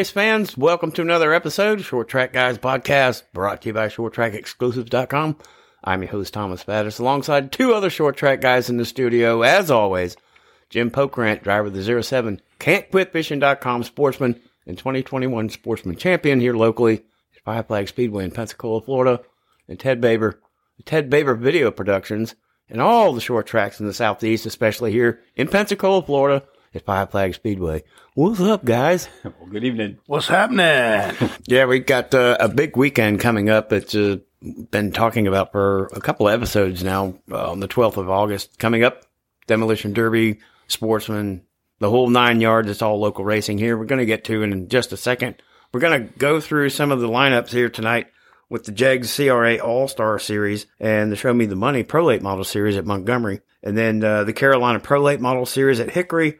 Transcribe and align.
Race 0.00 0.08
fans. 0.08 0.56
Welcome 0.56 0.92
to 0.92 1.02
another 1.02 1.34
episode 1.34 1.80
of 1.80 1.84
Short 1.84 2.08
Track 2.08 2.32
Guys 2.32 2.56
podcast 2.56 3.22
brought 3.34 3.60
to 3.60 3.68
you 3.68 3.74
by 3.74 3.88
ShortTrackExclusives.com. 3.88 5.36
I'm 5.84 6.02
your 6.02 6.10
host, 6.10 6.32
Thomas 6.32 6.64
Faddis, 6.64 6.98
alongside 6.98 7.52
two 7.52 7.74
other 7.74 7.90
short 7.90 8.16
track 8.16 8.40
guys 8.40 8.70
in 8.70 8.78
the 8.78 8.86
studio, 8.86 9.42
as 9.42 9.70
always. 9.70 10.16
Jim 10.70 10.90
Pokrant, 10.90 11.42
driver 11.42 11.66
of 11.66 11.74
the 11.74 12.02
07 12.02 12.40
Can'tQuitFishing.com 12.58 13.82
sportsman 13.82 14.40
and 14.66 14.78
2021 14.78 15.50
sportsman 15.50 15.96
champion 15.96 16.40
here 16.40 16.54
locally 16.54 17.02
at 17.36 17.42
Five 17.44 17.66
Flag 17.66 17.88
Speedway 17.88 18.24
in 18.24 18.30
Pensacola, 18.30 18.80
Florida, 18.80 19.20
and 19.68 19.78
Ted 19.78 20.00
Baber, 20.00 20.40
Ted 20.86 21.10
Baber 21.10 21.34
Video 21.34 21.70
Productions, 21.70 22.36
and 22.70 22.80
all 22.80 23.12
the 23.12 23.20
short 23.20 23.46
tracks 23.46 23.78
in 23.78 23.86
the 23.86 23.92
Southeast, 23.92 24.46
especially 24.46 24.92
here 24.92 25.20
in 25.36 25.46
Pensacola, 25.46 26.00
Florida 26.00 26.42
at 26.74 26.84
Five 26.84 27.10
Flag 27.10 27.34
Speedway. 27.34 27.82
What's 28.14 28.40
up, 28.40 28.64
guys? 28.64 29.08
Well, 29.24 29.48
good 29.50 29.64
evening. 29.64 29.98
What's 30.06 30.28
happening? 30.28 31.16
Yeah, 31.46 31.64
we 31.66 31.80
got 31.80 32.14
uh, 32.14 32.36
a 32.38 32.48
big 32.48 32.76
weekend 32.76 33.20
coming 33.20 33.50
up. 33.50 33.72
It's 33.72 33.94
uh, 33.94 34.18
been 34.70 34.92
talking 34.92 35.26
about 35.26 35.52
for 35.52 35.86
a 35.86 36.00
couple 36.00 36.28
of 36.28 36.34
episodes 36.34 36.84
now 36.84 37.14
uh, 37.30 37.50
on 37.50 37.60
the 37.60 37.68
12th 37.68 37.96
of 37.96 38.08
August. 38.08 38.58
Coming 38.58 38.84
up, 38.84 39.04
Demolition 39.46 39.92
Derby, 39.92 40.38
Sportsman, 40.68 41.42
the 41.80 41.90
whole 41.90 42.08
nine 42.08 42.40
yards. 42.40 42.68
It's 42.70 42.82
all 42.82 43.00
local 43.00 43.24
racing 43.24 43.58
here. 43.58 43.76
We're 43.76 43.86
going 43.86 43.98
to 43.98 44.06
get 44.06 44.24
to 44.24 44.42
it 44.42 44.52
in 44.52 44.68
just 44.68 44.92
a 44.92 44.96
second. 44.96 45.42
We're 45.72 45.80
going 45.80 46.06
to 46.06 46.18
go 46.18 46.40
through 46.40 46.70
some 46.70 46.92
of 46.92 47.00
the 47.00 47.08
lineups 47.08 47.50
here 47.50 47.68
tonight 47.68 48.08
with 48.48 48.64
the 48.64 48.72
JEGS 48.72 49.16
CRA 49.16 49.56
All 49.58 49.88
Star 49.88 50.18
Series 50.18 50.66
and 50.78 51.10
the 51.10 51.16
Show 51.16 51.32
Me 51.32 51.46
the 51.46 51.56
Money 51.56 51.82
Pro 51.82 52.04
Late 52.04 52.22
Model 52.22 52.44
Series 52.44 52.76
at 52.76 52.86
Montgomery, 52.86 53.40
and 53.62 53.76
then 53.78 54.02
uh, 54.04 54.24
the 54.24 54.32
Carolina 54.32 54.80
Pro 54.80 55.00
Late 55.00 55.20
Model 55.20 55.46
Series 55.46 55.80
at 55.80 55.90
Hickory, 55.90 56.38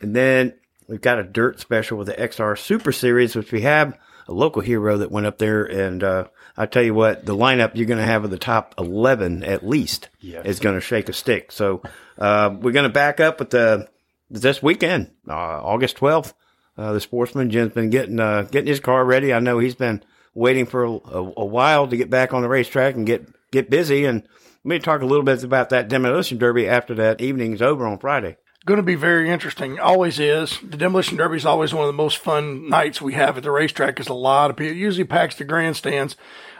and 0.00 0.14
then 0.14 0.54
we've 0.86 1.00
got 1.00 1.18
a 1.18 1.24
dirt 1.24 1.60
special 1.60 1.98
with 1.98 2.06
the 2.08 2.14
XR 2.14 2.56
Super 2.58 2.92
Series, 2.92 3.34
which 3.36 3.52
we 3.52 3.62
have 3.62 3.98
a 4.28 4.32
local 4.32 4.62
hero 4.62 4.98
that 4.98 5.10
went 5.10 5.26
up 5.26 5.38
there. 5.38 5.64
And 5.64 6.02
uh, 6.04 6.24
I 6.56 6.66
tell 6.66 6.82
you 6.82 6.94
what, 6.94 7.24
the 7.24 7.34
lineup 7.36 7.72
you're 7.74 7.86
going 7.86 7.98
to 8.00 8.04
have 8.04 8.24
of 8.24 8.30
the 8.30 8.38
top 8.38 8.74
11 8.78 9.42
at 9.44 9.66
least 9.66 10.08
Yes. 10.20 10.44
is 10.44 10.60
going 10.60 10.74
to 10.74 10.80
shake 10.80 11.08
a 11.08 11.12
stick. 11.12 11.50
So 11.52 11.82
uh, 12.18 12.54
we're 12.60 12.72
going 12.72 12.84
to 12.88 12.92
back 12.92 13.20
up 13.20 13.38
with 13.40 13.50
the 13.50 13.88
this 14.30 14.62
weekend, 14.62 15.10
uh, 15.28 15.32
August 15.32 15.96
12th. 15.96 16.34
Uh, 16.76 16.92
the 16.92 17.00
sportsman 17.00 17.50
Jim's 17.50 17.72
been 17.72 17.90
getting 17.90 18.20
uh, 18.20 18.42
getting 18.42 18.68
his 18.68 18.80
car 18.80 19.04
ready. 19.04 19.32
I 19.32 19.40
know 19.40 19.58
he's 19.58 19.74
been 19.74 20.02
waiting 20.34 20.66
for 20.66 20.84
a, 20.84 20.90
a, 20.90 21.32
a 21.38 21.44
while 21.44 21.88
to 21.88 21.96
get 21.96 22.10
back 22.10 22.32
on 22.34 22.42
the 22.42 22.48
racetrack 22.48 22.94
and 22.94 23.06
get 23.06 23.26
get 23.50 23.68
busy. 23.70 24.04
And 24.04 24.22
let 24.64 24.68
me 24.68 24.78
talk 24.78 25.00
a 25.00 25.06
little 25.06 25.24
bit 25.24 25.42
about 25.42 25.70
that 25.70 25.88
demolition 25.88 26.38
derby 26.38 26.68
after 26.68 26.94
that 26.96 27.20
evening's 27.20 27.62
over 27.62 27.86
on 27.86 27.98
Friday. 27.98 28.36
Going 28.68 28.76
to 28.76 28.82
be 28.82 28.96
very 28.96 29.30
interesting. 29.30 29.80
Always 29.80 30.20
is. 30.20 30.58
The 30.62 30.76
Demolition 30.76 31.16
Derby 31.16 31.38
is 31.38 31.46
always 31.46 31.72
one 31.72 31.84
of 31.84 31.86
the 31.86 31.94
most 31.94 32.18
fun 32.18 32.68
nights 32.68 33.00
we 33.00 33.14
have 33.14 33.38
at 33.38 33.42
the 33.42 33.50
racetrack 33.50 33.94
because 33.94 34.08
a 34.08 34.12
lot 34.12 34.50
of 34.50 34.58
people 34.58 34.76
usually 34.76 35.06
packs 35.06 35.36
the 35.36 35.44
grandstands. 35.44 36.16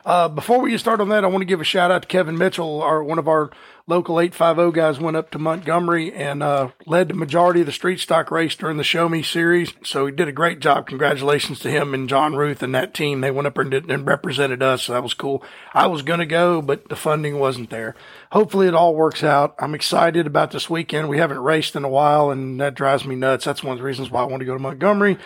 Uh, 0.09 0.27
before 0.27 0.59
we 0.63 0.71
get 0.71 0.81
started 0.81 1.03
on 1.03 1.11
that, 1.11 1.23
I 1.23 1.27
want 1.27 1.43
to 1.43 1.47
give 1.47 1.61
a 1.61 1.65
shout 1.65 1.91
out 1.91 2.01
to 2.01 2.09
Kevin 2.09 2.39
Mitchell, 2.39 2.81
our 2.81 3.05
one 3.05 3.19
of 3.19 3.29
our 3.29 3.51
local 3.87 4.19
850 4.19 4.75
guys 4.75 4.99
went 4.99 5.19
up 5.19 5.31
to 5.33 5.39
Montgomery 5.39 6.15
and 6.15 6.43
uh, 6.43 6.71
led 6.87 7.09
the 7.09 7.15
majority 7.15 7.61
of 7.61 7.67
the 7.67 7.73
street 7.73 8.01
stock 8.01 8.31
race 8.31 8.57
during 8.57 8.79
the 8.79 8.85
Show 8.85 9.11
Me 9.11 9.23
series. 9.23 9.75
So 9.85 10.07
he 10.07 10.13
did 10.13 10.27
a 10.27 10.33
great 10.33 10.61
job. 10.61 10.87
Congratulations 10.87 11.61
to 11.61 11.71
him 11.71 11.93
and 11.93 12.09
John 12.09 12.37
Ruth 12.37 12.63
and 12.63 12.75
that 12.75 12.95
team. 12.95 13.21
They 13.21 13.31
went 13.31 13.49
up 13.49 13.59
and, 13.59 13.71
did, 13.71 13.91
and 13.91 14.07
represented 14.07 14.63
us. 14.63 14.85
So 14.85 14.95
that 14.95 15.03
was 15.03 15.13
cool. 15.13 15.45
I 15.75 15.89
was 15.89 16.01
going 16.01 16.21
to 16.21 16.27
go, 16.27 16.63
but 16.63 16.89
the 16.89 16.97
funding 16.97 17.39
wasn't 17.39 17.69
there. 17.69 17.95
Hopefully 18.33 18.67
it 18.67 18.75
all 18.75 18.95
works 18.95 19.23
out. 19.23 19.57
I'm 19.59 19.75
excited 19.75 20.27
about 20.27 20.53
this 20.53 20.71
weekend. 20.71 21.11
We 21.11 21.19
haven't 21.19 21.41
raced 21.41 21.77
in 21.77 21.85
a 21.85 21.89
while 21.91 22.31
and 22.31 22.59
that 22.63 22.75
drives 22.75 23.05
me 23.05 23.15
nuts. 23.15 23.45
That's 23.45 23.63
one 23.63 23.73
of 23.73 23.79
the 23.79 23.85
reasons 23.85 24.11
why 24.11 24.23
I 24.23 24.27
want 24.27 24.41
to 24.41 24.47
go 24.47 24.55
to 24.55 24.59
Montgomery. 24.59 25.19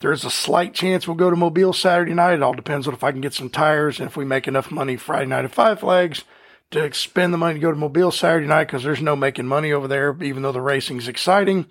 There's 0.00 0.24
a 0.24 0.30
slight 0.30 0.74
chance 0.74 1.08
we'll 1.08 1.16
go 1.16 1.28
to 1.28 1.34
Mobile 1.34 1.72
Saturday 1.72 2.14
night. 2.14 2.34
It 2.34 2.42
all 2.42 2.52
depends 2.52 2.86
on 2.86 2.94
if 2.94 3.02
I 3.02 3.10
can 3.10 3.20
get 3.20 3.34
some 3.34 3.50
tires 3.50 3.98
and 3.98 4.08
if 4.08 4.16
we 4.16 4.24
make 4.24 4.46
enough 4.46 4.70
money 4.70 4.96
Friday 4.96 5.26
night 5.26 5.44
at 5.44 5.52
Five 5.52 5.80
Flags 5.80 6.22
to 6.70 6.92
spend 6.94 7.34
the 7.34 7.38
money 7.38 7.54
to 7.54 7.60
go 7.60 7.72
to 7.72 7.76
Mobile 7.76 8.12
Saturday 8.12 8.46
night 8.46 8.66
because 8.66 8.84
there's 8.84 9.02
no 9.02 9.16
making 9.16 9.48
money 9.48 9.72
over 9.72 9.88
there, 9.88 10.16
even 10.22 10.44
though 10.44 10.52
the 10.52 10.60
racing's 10.60 11.08
exciting. 11.08 11.66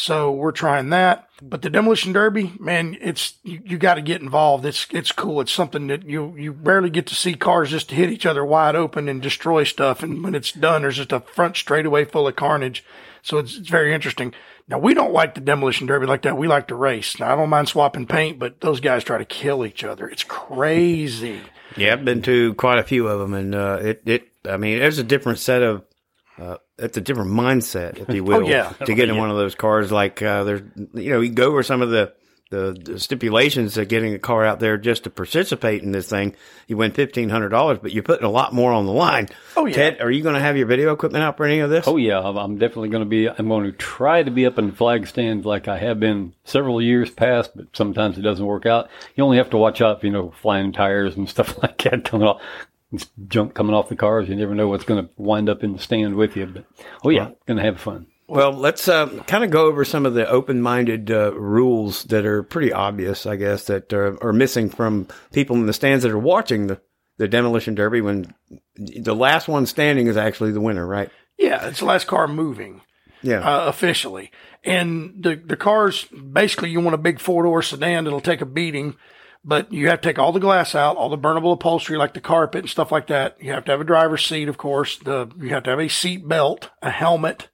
So 0.00 0.32
we're 0.32 0.52
trying 0.52 0.88
that. 0.90 1.28
But 1.42 1.60
the 1.60 1.68
demolition 1.68 2.14
derby, 2.14 2.54
man, 2.58 2.96
it's 3.02 3.34
you, 3.42 3.60
you 3.66 3.76
got 3.76 3.94
to 3.94 4.00
get 4.00 4.22
involved. 4.22 4.64
It's 4.64 4.86
it's 4.92 5.12
cool. 5.12 5.42
It's 5.42 5.52
something 5.52 5.88
that 5.88 6.08
you 6.08 6.34
you 6.38 6.52
rarely 6.52 6.88
get 6.88 7.06
to 7.08 7.14
see 7.14 7.34
cars 7.34 7.68
just 7.68 7.90
hit 7.90 8.10
each 8.10 8.24
other 8.24 8.42
wide 8.42 8.76
open 8.76 9.10
and 9.10 9.20
destroy 9.20 9.62
stuff. 9.64 10.02
And 10.02 10.24
when 10.24 10.34
it's 10.34 10.52
done, 10.52 10.82
there's 10.82 10.96
just 10.96 11.12
a 11.12 11.20
front 11.20 11.58
straightaway 11.58 12.06
full 12.06 12.26
of 12.26 12.34
carnage. 12.34 12.82
So 13.22 13.36
it's, 13.36 13.58
it's 13.58 13.68
very 13.68 13.92
interesting. 13.92 14.32
Now 14.68 14.78
we 14.78 14.94
don't 14.94 15.12
like 15.12 15.34
the 15.34 15.42
demolition 15.42 15.86
derby 15.86 16.06
like 16.06 16.22
that. 16.22 16.38
We 16.38 16.48
like 16.48 16.68
to 16.68 16.76
race. 16.76 17.20
Now 17.20 17.34
I 17.34 17.36
don't 17.36 17.50
mind 17.50 17.68
swapping 17.68 18.06
paint, 18.06 18.38
but 18.38 18.62
those 18.62 18.80
guys 18.80 19.04
try 19.04 19.18
to 19.18 19.26
kill 19.26 19.66
each 19.66 19.84
other. 19.84 20.08
It's 20.08 20.24
crazy. 20.24 21.42
Yeah, 21.76 21.92
I've 21.92 22.06
been 22.06 22.22
to 22.22 22.54
quite 22.54 22.78
a 22.78 22.84
few 22.84 23.06
of 23.06 23.20
them, 23.20 23.34
and 23.34 23.54
uh, 23.54 23.80
it 23.82 24.02
it 24.06 24.28
I 24.48 24.56
mean, 24.56 24.78
there's 24.78 24.98
a 24.98 25.04
different 25.04 25.40
set 25.40 25.62
of 25.62 25.84
uh, 26.40 26.56
it's 26.78 26.96
a 26.96 27.00
different 27.00 27.30
mindset, 27.32 27.98
if 27.98 28.14
you 28.14 28.24
will, 28.24 28.48
yeah. 28.48 28.70
to 28.86 28.94
get 28.94 29.08
in 29.08 29.16
one 29.16 29.30
of 29.30 29.36
those 29.36 29.54
cars. 29.54 29.92
Like 29.92 30.22
uh, 30.22 30.44
there's 30.44 30.62
you 30.94 31.10
know 31.10 31.20
you 31.20 31.30
go 31.30 31.48
over 31.48 31.62
some 31.62 31.82
of 31.82 31.90
the, 31.90 32.12
the 32.50 32.76
the 32.82 32.98
stipulations 32.98 33.76
of 33.76 33.88
getting 33.88 34.14
a 34.14 34.18
car 34.18 34.44
out 34.44 34.58
there 34.58 34.76
just 34.78 35.04
to 35.04 35.10
participate 35.10 35.82
in 35.82 35.92
this 35.92 36.08
thing. 36.08 36.34
You 36.66 36.76
win 36.78 36.92
fifteen 36.92 37.28
hundred 37.28 37.50
dollars, 37.50 37.78
but 37.82 37.92
you're 37.92 38.02
putting 38.02 38.24
a 38.24 38.30
lot 38.30 38.54
more 38.54 38.72
on 38.72 38.86
the 38.86 38.92
line. 38.92 39.28
Oh, 39.56 39.66
yeah. 39.66 39.74
Ted, 39.74 40.00
are 40.00 40.10
you 40.10 40.22
going 40.22 40.34
to 40.34 40.40
have 40.40 40.56
your 40.56 40.66
video 40.66 40.92
equipment 40.92 41.22
out 41.22 41.36
for 41.36 41.44
any 41.44 41.60
of 41.60 41.68
this? 41.68 41.86
Oh 41.86 41.96
yeah, 41.96 42.18
I'm- 42.20 42.56
definitely 42.58 42.88
going 42.88 43.04
to 43.04 43.08
be. 43.08 43.28
I'm 43.28 43.48
going 43.48 43.64
to 43.64 43.72
try 43.72 44.22
to 44.22 44.30
be 44.30 44.46
up 44.46 44.58
in 44.58 44.72
flag 44.72 45.06
stands 45.06 45.44
like 45.44 45.68
I 45.68 45.78
have 45.78 46.00
been 46.00 46.32
several 46.44 46.80
years 46.80 47.10
past, 47.10 47.50
but 47.54 47.66
sometimes 47.74 48.18
it 48.18 48.22
doesn't 48.22 48.44
work 48.44 48.66
out. 48.66 48.88
You 49.14 49.24
only 49.24 49.36
have 49.36 49.50
to 49.50 49.56
watch 49.58 49.80
out, 49.80 50.00
for, 50.00 50.06
you 50.06 50.12
know, 50.12 50.30
flying 50.40 50.72
tires 50.72 51.16
and 51.16 51.28
stuff 51.28 51.62
like 51.62 51.82
that 51.82 52.04
coming 52.04 52.26
off, 52.26 52.40
junk 53.28 53.54
coming 53.54 53.74
off 53.74 53.88
the 53.88 53.96
cars. 53.96 54.28
You 54.28 54.36
never 54.36 54.54
know 54.54 54.68
what's 54.68 54.84
going 54.84 55.04
to 55.04 55.10
wind 55.16 55.48
up 55.48 55.62
in 55.62 55.72
the 55.72 55.78
stand 55.78 56.16
with 56.16 56.36
you. 56.36 56.46
But 56.46 56.64
oh 57.04 57.10
yeah, 57.10 57.30
going 57.46 57.58
to 57.58 57.62
have 57.62 57.80
fun. 57.80 58.06
Well, 58.28 58.52
let's 58.52 58.86
uh, 58.86 59.08
kind 59.26 59.42
of 59.42 59.50
go 59.50 59.66
over 59.66 59.84
some 59.84 60.06
of 60.06 60.14
the 60.14 60.28
open-minded 60.28 61.10
uh, 61.10 61.34
rules 61.34 62.04
that 62.04 62.24
are 62.24 62.44
pretty 62.44 62.72
obvious, 62.72 63.26
I 63.26 63.34
guess, 63.34 63.64
that 63.64 63.92
uh, 63.92 64.16
are 64.22 64.32
missing 64.32 64.70
from 64.70 65.08
people 65.32 65.56
in 65.56 65.66
the 65.66 65.72
stands 65.72 66.04
that 66.04 66.12
are 66.12 66.18
watching 66.18 66.68
the, 66.68 66.80
the 67.18 67.26
demolition 67.26 67.74
derby. 67.74 68.00
When 68.00 68.32
the 68.76 69.16
last 69.16 69.48
one 69.48 69.66
standing 69.66 70.06
is 70.06 70.16
actually 70.16 70.52
the 70.52 70.60
winner, 70.60 70.86
right? 70.86 71.10
Yeah, 71.38 71.66
it's 71.66 71.80
the 71.80 71.86
last 71.86 72.06
car 72.06 72.28
moving. 72.28 72.82
Yeah. 73.22 73.40
uh, 73.40 73.66
officially. 73.66 74.30
And 74.64 75.22
the 75.22 75.36
the 75.36 75.56
cars 75.56 76.04
basically 76.04 76.70
you 76.70 76.80
want 76.80 76.94
a 76.94 76.98
big 76.98 77.18
four 77.18 77.42
door 77.42 77.62
sedan 77.62 78.04
that'll 78.04 78.20
take 78.20 78.40
a 78.40 78.46
beating, 78.46 78.96
but 79.44 79.72
you 79.72 79.88
have 79.88 80.00
to 80.00 80.08
take 80.08 80.18
all 80.18 80.32
the 80.32 80.40
glass 80.40 80.74
out, 80.74 80.96
all 80.96 81.08
the 81.08 81.18
burnable 81.18 81.52
upholstery 81.52 81.96
like 81.96 82.14
the 82.14 82.20
carpet 82.20 82.60
and 82.60 82.70
stuff 82.70 82.92
like 82.92 83.06
that. 83.06 83.36
You 83.40 83.52
have 83.52 83.64
to 83.64 83.72
have 83.72 83.80
a 83.80 83.84
driver's 83.84 84.24
seat, 84.24 84.48
of 84.48 84.58
course. 84.58 84.98
The 84.98 85.30
you 85.38 85.50
have 85.50 85.62
to 85.64 85.70
have 85.70 85.80
a 85.80 85.88
seat 85.88 86.28
belt, 86.28 86.70
a 86.82 86.90
helmet. 86.90 87.48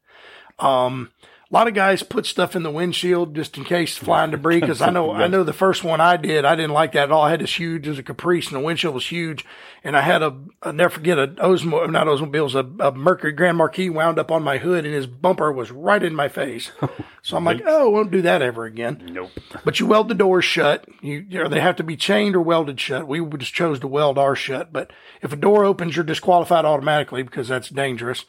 Um, 0.59 1.13
a 1.49 1.55
lot 1.55 1.69
of 1.69 1.75
guys 1.75 2.03
put 2.03 2.27
stuff 2.27 2.57
in 2.57 2.65
the 2.65 2.73
windshield 2.73 3.37
just 3.37 3.57
in 3.57 3.63
case 3.63 3.97
flying 3.97 4.33
debris. 4.33 4.59
Because 4.59 4.83
I 4.83 4.91
know, 4.91 5.13
I 5.13 5.29
know 5.29 5.45
the 5.45 5.53
first 5.53 5.85
one 5.85 6.01
I 6.01 6.17
did, 6.17 6.45
I 6.45 6.57
didn't 6.57 6.73
like 6.73 6.93
that 6.93 7.05
at 7.05 7.13
all. 7.13 7.23
I 7.23 7.31
had 7.31 7.41
this 7.41 7.57
huge, 7.57 7.87
was 7.87 8.01
a 8.01 8.03
Caprice, 8.03 8.49
and 8.49 8.57
the 8.57 8.65
windshield 8.65 8.95
was 8.95 9.07
huge. 9.07 9.45
And 9.85 9.97
I 9.97 10.01
had 10.01 10.25
a, 10.25 10.37
I'll 10.63 10.73
never 10.73 10.93
forget 10.93 11.21
a 11.21 11.29
Osmo, 11.29 11.89
not 11.89 12.09
Oldsmobiles, 12.09 12.57
a, 12.57 12.89
a 12.89 12.93
Mercury 12.93 13.31
Grand 13.31 13.59
Marquis 13.59 13.91
wound 13.91 14.19
up 14.19 14.33
on 14.33 14.43
my 14.43 14.59
hood, 14.59 14.85
and 14.85 14.93
his 14.93 15.07
bumper 15.07 15.53
was 15.53 15.71
right 15.71 16.03
in 16.03 16.15
my 16.15 16.29
face. 16.29 16.73
Oh, 16.83 16.91
so 17.23 17.37
I'm 17.37 17.45
like, 17.45 17.61
oh, 17.67 17.91
won't 17.91 18.13
do 18.13 18.23
that 18.23 18.41
ever 18.41 18.67
again. 18.67 19.11
Nope. 19.13 19.33
But 19.65 19.81
you 19.81 19.87
weld 19.87 20.09
the 20.09 20.15
doors 20.15 20.45
shut. 20.45 20.87
You, 21.03 21.27
you 21.29 21.43
know, 21.43 21.49
they 21.49 21.59
have 21.59 21.75
to 21.77 21.83
be 21.83 21.97
chained 21.97 22.37
or 22.37 22.41
welded 22.41 22.79
shut. 22.79 23.09
We 23.09 23.25
just 23.37 23.53
chose 23.53 23.81
to 23.81 23.89
weld 23.89 24.17
ours 24.17 24.39
shut. 24.39 24.73
But 24.73 24.93
if 25.23 25.33
a 25.33 25.37
door 25.37 25.65
opens, 25.65 25.97
you're 25.97 26.05
disqualified 26.05 26.65
automatically 26.65 27.25
because 27.25 27.49
that's 27.49 27.69
dangerous. 27.69 28.27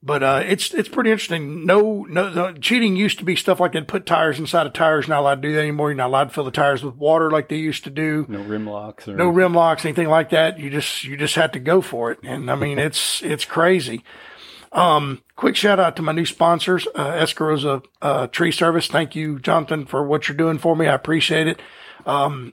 But 0.00 0.22
uh, 0.22 0.42
it's 0.46 0.72
it's 0.74 0.88
pretty 0.88 1.10
interesting. 1.10 1.66
No, 1.66 2.06
no, 2.08 2.32
no, 2.32 2.52
cheating 2.52 2.94
used 2.94 3.18
to 3.18 3.24
be 3.24 3.34
stuff 3.34 3.58
like 3.58 3.72
they'd 3.72 3.88
Put 3.88 4.06
tires 4.06 4.38
inside 4.38 4.66
of 4.66 4.72
tires. 4.72 5.08
Not 5.08 5.20
allowed 5.20 5.42
to 5.42 5.48
do 5.48 5.54
that 5.54 5.60
anymore. 5.60 5.88
You're 5.90 5.96
not 5.96 6.06
allowed 6.06 6.24
to 6.24 6.30
fill 6.30 6.44
the 6.44 6.52
tires 6.52 6.84
with 6.84 6.94
water 6.94 7.30
like 7.32 7.48
they 7.48 7.56
used 7.56 7.82
to 7.84 7.90
do. 7.90 8.24
No 8.28 8.40
rim 8.40 8.66
locks 8.66 9.08
or 9.08 9.16
No 9.16 9.28
rim 9.28 9.54
locks, 9.54 9.84
anything 9.84 10.08
like 10.08 10.30
that. 10.30 10.60
You 10.60 10.70
just 10.70 11.02
you 11.02 11.16
just 11.16 11.34
have 11.34 11.50
to 11.52 11.58
go 11.58 11.80
for 11.80 12.12
it. 12.12 12.20
And 12.22 12.48
I 12.48 12.54
mean, 12.54 12.78
it's 12.78 13.22
it's 13.22 13.44
crazy. 13.44 14.04
Um, 14.70 15.22
quick 15.34 15.56
shout 15.56 15.80
out 15.80 15.96
to 15.96 16.02
my 16.02 16.12
new 16.12 16.26
sponsors, 16.26 16.86
uh, 16.94 17.12
Escarosa 17.14 17.82
uh, 18.00 18.26
Tree 18.28 18.52
Service. 18.52 18.86
Thank 18.86 19.16
you, 19.16 19.40
Jonathan, 19.40 19.86
for 19.86 20.06
what 20.06 20.28
you're 20.28 20.36
doing 20.36 20.58
for 20.58 20.76
me. 20.76 20.86
I 20.86 20.94
appreciate 20.94 21.48
it. 21.48 21.60
Um, 22.06 22.52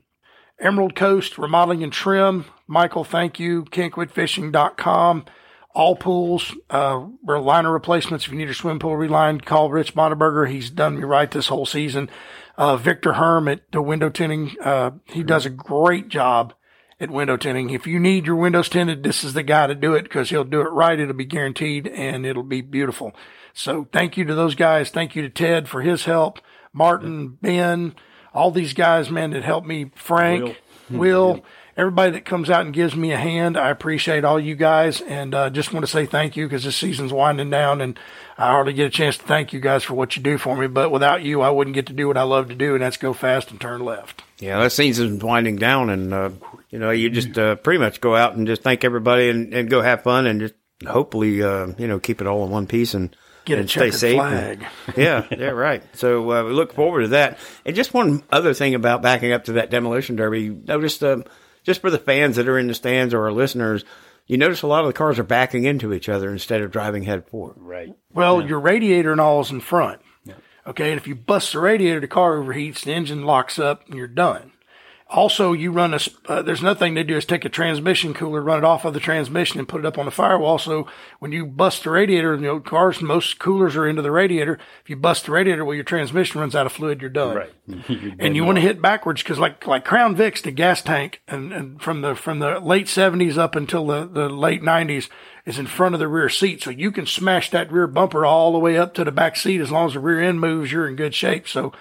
Emerald 0.60 0.96
Coast 0.96 1.38
Remodeling 1.38 1.84
and 1.84 1.94
Trim. 1.94 2.46
Michael, 2.68 3.04
thank 3.04 3.40
you. 3.40 3.66
Can'tQuitFishing.com. 3.66 5.26
All 5.76 5.96
pools, 5.96 6.56
uh, 6.70 7.06
liner 7.26 7.72
replacements. 7.72 8.26
If 8.26 8.32
you 8.32 8.38
need 8.38 8.50
a 8.50 8.54
swim 8.54 8.80
pool 8.80 8.96
relined, 8.96 9.46
call 9.46 9.70
Rich 9.70 9.94
Monteberger. 9.94 10.50
He's 10.50 10.70
done 10.70 10.96
me 10.96 11.04
right 11.04 11.30
this 11.30 11.50
whole 11.50 11.66
season. 11.66 12.10
Uh, 12.58 12.78
Victor 12.78 13.14
Herm 13.14 13.50
at 13.50 13.70
the 13.72 13.82
window 13.82 14.10
tinting. 14.10 14.56
Uh, 14.64 14.92
he 15.04 15.22
does 15.22 15.46
a 15.46 15.50
great 15.50 16.08
job 16.08 16.54
at 17.00 17.12
window 17.12 17.36
tinting. 17.36 17.72
If 17.72 17.86
you 17.88 18.00
need 18.00 18.26
your 18.26 18.38
windows 18.38 18.70
tinted, 18.70 19.04
this 19.04 19.24
is 19.26 19.34
the 19.34 19.44
guy 19.44 19.68
to 19.68 19.76
do 19.76 19.94
it 19.96 20.04
because 20.04 20.30
he'll 20.30 20.46
do 20.46 20.62
it 20.62 20.72
right. 20.72 20.98
It'll 20.98 21.14
be 21.14 21.26
guaranteed 21.26 21.88
and 21.88 22.26
it'll 22.26 22.44
be 22.44 22.62
beautiful. 22.62 23.14
So 23.54 23.88
thank 23.92 24.18
you 24.18 24.26
to 24.26 24.36
those 24.36 24.56
guys. 24.56 24.90
Thank 24.90 25.16
you 25.16 25.22
to 25.24 25.30
Ted 25.30 25.68
for 25.68 25.82
his 25.82 26.06
help. 26.06 26.40
Martin, 26.72 27.38
Ben, 27.42 27.96
all 28.34 28.52
these 28.52 28.74
guys, 28.74 29.10
man, 29.10 29.32
that 29.32 29.44
helped 29.44 29.68
me, 29.68 29.92
Frank, 29.96 30.58
Will, 30.90 31.44
everybody 31.78 32.12
that 32.12 32.26
comes 32.26 32.50
out 32.50 32.66
and 32.66 32.74
gives 32.74 32.96
me 32.96 33.12
a 33.12 33.18
hand. 33.18 33.58
I 33.58 33.70
appreciate 33.70 34.24
all 34.24 34.40
you 34.40 34.56
guys 34.56 35.02
and 35.02 35.34
uh, 35.36 35.50
just 35.50 35.74
want 35.74 35.86
to 35.86 35.92
say 35.92 36.06
thank 36.06 36.38
you 36.38 36.46
because 36.46 36.64
this 36.64 36.76
season's 36.76 37.12
winding 37.12 37.50
down 37.50 37.82
and 37.82 38.00
I 38.38 38.48
hardly 38.52 38.74
get 38.74 38.88
a 38.88 38.90
chance 38.90 39.18
to 39.18 39.24
thank 39.26 39.54
you 39.54 39.60
guys 39.60 39.84
for 39.84 39.94
what 39.94 40.16
you 40.16 40.22
do 40.24 40.38
for 40.38 40.56
me. 40.58 40.68
But 40.68 40.92
without 40.92 41.22
you, 41.24 41.42
I 41.42 41.50
wouldn't 41.50 41.74
get 41.74 41.88
to 41.88 41.94
do 41.94 42.08
what 42.08 42.18
I 42.18 42.24
love 42.24 42.50
to 42.50 42.56
do, 42.56 42.74
and 42.74 42.82
that's 42.84 42.98
go 42.98 43.14
fast 43.14 43.50
and 43.52 43.60
turn 43.62 43.84
left. 43.84 44.24
Yeah, 44.40 44.60
that 44.60 44.72
season's 44.72 45.24
winding 45.24 45.56
down, 45.56 45.90
and 45.90 46.14
uh, 46.14 46.30
you 46.70 46.78
know, 46.78 46.92
you 46.92 47.10
just 47.10 47.38
uh, 47.38 47.56
pretty 47.56 47.80
much 47.80 48.02
go 48.02 48.14
out 48.16 48.36
and 48.36 48.46
just 48.46 48.62
thank 48.62 48.84
everybody 48.84 49.30
and, 49.30 49.54
and 49.54 49.70
go 49.70 49.82
have 49.82 50.04
fun 50.04 50.28
and 50.28 50.42
just 50.42 50.54
hopefully, 50.86 51.42
uh, 51.42 51.68
you 51.78 51.88
know, 51.88 51.98
keep 52.00 52.20
it 52.20 52.28
all 52.28 52.44
in 52.44 52.52
one 52.52 52.68
piece 52.68 52.94
and 52.94 53.16
Get 53.46 53.60
a 53.60 53.68
stay 53.70 53.92
safe. 53.92 54.16
flag. 54.16 54.66
and- 54.88 54.98
yeah, 54.98 55.26
yeah, 55.32 55.50
right. 55.52 55.82
So 55.96 56.30
uh, 56.32 56.44
we 56.44 56.52
look 56.52 56.74
forward 56.74 57.04
to 57.04 57.08
that. 57.10 57.38
And 57.66 57.74
just 57.76 57.94
one 57.94 58.24
other 58.32 58.54
thing 58.54 58.76
about 58.76 59.02
backing 59.02 59.32
up 59.32 59.46
to 59.46 59.54
that 59.54 59.70
demolition 59.70 60.16
derby, 60.18 60.50
noticed 60.50 61.04
um, 61.06 61.24
just 61.66 61.82
for 61.82 61.90
the 61.90 61.98
fans 61.98 62.38
that 62.38 62.48
are 62.48 62.58
in 62.58 62.68
the 62.68 62.74
stands 62.74 63.14
or 63.14 63.26
our 63.26 63.34
listeners, 63.34 63.84
you 64.28 64.38
notice 64.38 64.62
a 64.62 64.68
lot 64.68 64.82
of 64.82 64.88
the 64.88 64.94
cars 64.94 65.20
are 65.20 65.24
backing 65.24 65.66
into 65.66 65.94
each 65.94 66.08
other 66.08 66.32
instead 66.32 66.62
of 66.62 66.72
driving 66.72 67.04
head 67.04 67.28
forward. 67.28 67.56
Right. 67.58 67.94
Well, 68.14 68.42
your 68.48 68.60
radiator 68.60 69.12
and 69.12 69.20
all 69.20 69.42
is 69.42 69.52
in 69.52 69.60
front. 69.60 70.02
Okay, 70.68 70.90
and 70.90 71.00
if 71.00 71.08
you 71.08 71.14
bust 71.14 71.54
the 71.54 71.60
radiator, 71.60 72.00
the 72.00 72.08
car 72.08 72.38
overheats, 72.38 72.86
the 72.86 72.94
engine 72.94 73.24
locks 73.24 73.60
up, 73.60 73.86
and 73.86 73.96
you're 73.96 74.08
done. 74.08 74.52
Also, 75.08 75.54
you 75.54 75.72
run 75.72 75.94
a. 75.94 75.98
s- 75.98 76.10
Uh, 76.28 76.42
there's 76.42 76.64
nothing 76.64 76.80
thing 76.80 76.94
they 76.96 77.04
do 77.04 77.16
is 77.16 77.26
take 77.26 77.46
a 77.46 77.50
transmission 77.50 78.12
cooler, 78.16 78.42
run 78.42 78.58
it 78.58 78.64
off 78.64 78.86
of 78.86 78.94
the 78.96 79.00
transmission, 79.00 79.60
and 79.60 79.68
put 79.68 79.80
it 79.80 79.86
up 79.86 80.00
on 80.00 80.06
the 80.06 80.12
firewall. 80.12 80.58
So 80.58 80.88
when 81.20 81.32
you 81.32 81.46
bust 81.46 81.84
the 81.84 81.92
radiator, 81.92 82.36
you 82.36 82.50
old 82.50 82.66
cars, 82.66 83.02
most 83.04 83.38
coolers 83.38 83.76
are 83.76 83.88
into 83.88 84.02
the 84.02 84.10
radiator. 84.12 84.58
If 84.84 84.90
you 84.90 84.96
bust 84.96 85.28
the 85.28 85.32
radiator, 85.32 85.64
well, 85.64 85.76
your 85.76 85.84
transmission 85.84 86.42
runs 86.42 86.56
out 86.56 86.66
of 86.66 86.72
fluid, 86.72 87.02
you're 87.02 87.12
done. 87.12 87.36
Right. 87.36 87.54
You're 87.88 88.14
and 88.20 88.36
you 88.36 88.44
want 88.44 88.58
to 88.58 88.62
hit 88.64 88.82
backwards 88.82 89.22
because 89.22 89.38
like 89.38 89.66
like 89.68 89.86
Crown 89.86 90.16
Vic's 90.16 90.42
the 90.42 90.52
gas 90.52 90.82
tank 90.82 91.22
and, 91.28 91.54
and 91.54 91.80
from 91.82 92.02
the 92.02 92.16
from 92.16 92.40
the 92.40 92.60
late 92.60 92.88
seventies 92.88 93.38
up 93.38 93.56
until 93.56 93.86
the, 93.86 94.08
the 94.08 94.28
late 94.28 94.64
nineties 94.64 95.08
is 95.46 95.60
in 95.60 95.68
front 95.68 95.94
of 95.94 96.00
the 96.00 96.08
rear 96.08 96.30
seat, 96.30 96.64
so 96.64 96.72
you 96.72 96.92
can 96.92 97.06
smash 97.06 97.52
that 97.52 97.72
rear 97.72 97.86
bumper 97.86 98.26
all 98.26 98.52
the 98.54 98.60
way 98.60 98.76
up 98.78 98.96
to 98.96 99.04
the 99.04 99.12
back 99.12 99.36
seat 99.36 99.62
as 99.62 99.72
long 99.72 99.86
as 99.88 99.94
the 99.94 100.00
rear 100.00 100.20
end 100.22 100.40
moves. 100.42 100.72
You're 100.72 100.88
in 100.88 100.96
good 100.96 101.14
shape. 101.14 101.48
So 101.48 101.72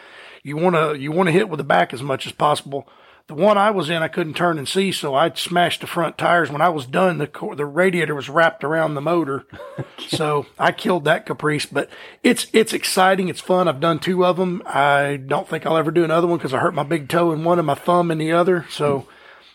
you 0.43 0.57
want 0.59 0.77
to 0.77 0.95
you 1.01 1.11
want 1.11 1.29
to 1.29 1.33
hit 1.33 1.49
with 1.49 1.57
the 1.59 1.65
back 1.65 1.95
as 1.95 2.03
much 2.03 2.27
as 2.27 2.33
possible. 2.33 2.87
The 3.27 3.35
one 3.35 3.57
I 3.57 3.71
was 3.71 3.89
in, 3.89 4.03
I 4.03 4.09
couldn't 4.09 4.35
turn 4.35 4.59
and 4.59 4.69
see, 4.69 4.93
so 4.93 5.15
I 5.15 5.33
smashed 5.33 5.81
the 5.81 5.87
front 5.87 6.19
tires. 6.19 6.51
When 6.51 6.61
I 6.61 6.69
was 6.69 6.85
done, 6.85 7.17
the 7.17 7.27
co- 7.27 7.55
the 7.55 7.65
radiator 7.65 8.15
was 8.15 8.29
wrapped 8.29 8.63
around 8.63 8.93
the 8.93 9.01
motor, 9.01 9.47
so 10.09 10.45
I 10.59 10.73
killed 10.73 11.05
that 11.05 11.25
caprice. 11.25 11.65
But 11.65 11.89
it's 12.23 12.47
it's 12.53 12.75
exciting, 12.75 13.29
it's 13.29 13.41
fun. 13.41 13.67
I've 13.67 13.81
done 13.81 13.99
two 13.99 14.27
of 14.27 14.37
them. 14.37 14.63
I 14.67 15.17
don't 15.27 15.49
think 15.49 15.65
I'll 15.65 15.79
ever 15.79 15.91
do 15.91 16.05
another 16.05 16.27
one 16.27 16.37
because 16.37 16.53
I 16.53 16.59
hurt 16.59 16.75
my 16.75 16.83
big 16.83 17.09
toe 17.09 17.33
in 17.33 17.45
one 17.45 17.59
and 17.59 17.67
my 17.67 17.75
thumb 17.75 18.11
in 18.11 18.19
the 18.19 18.33
other. 18.33 18.67
So, 18.69 19.09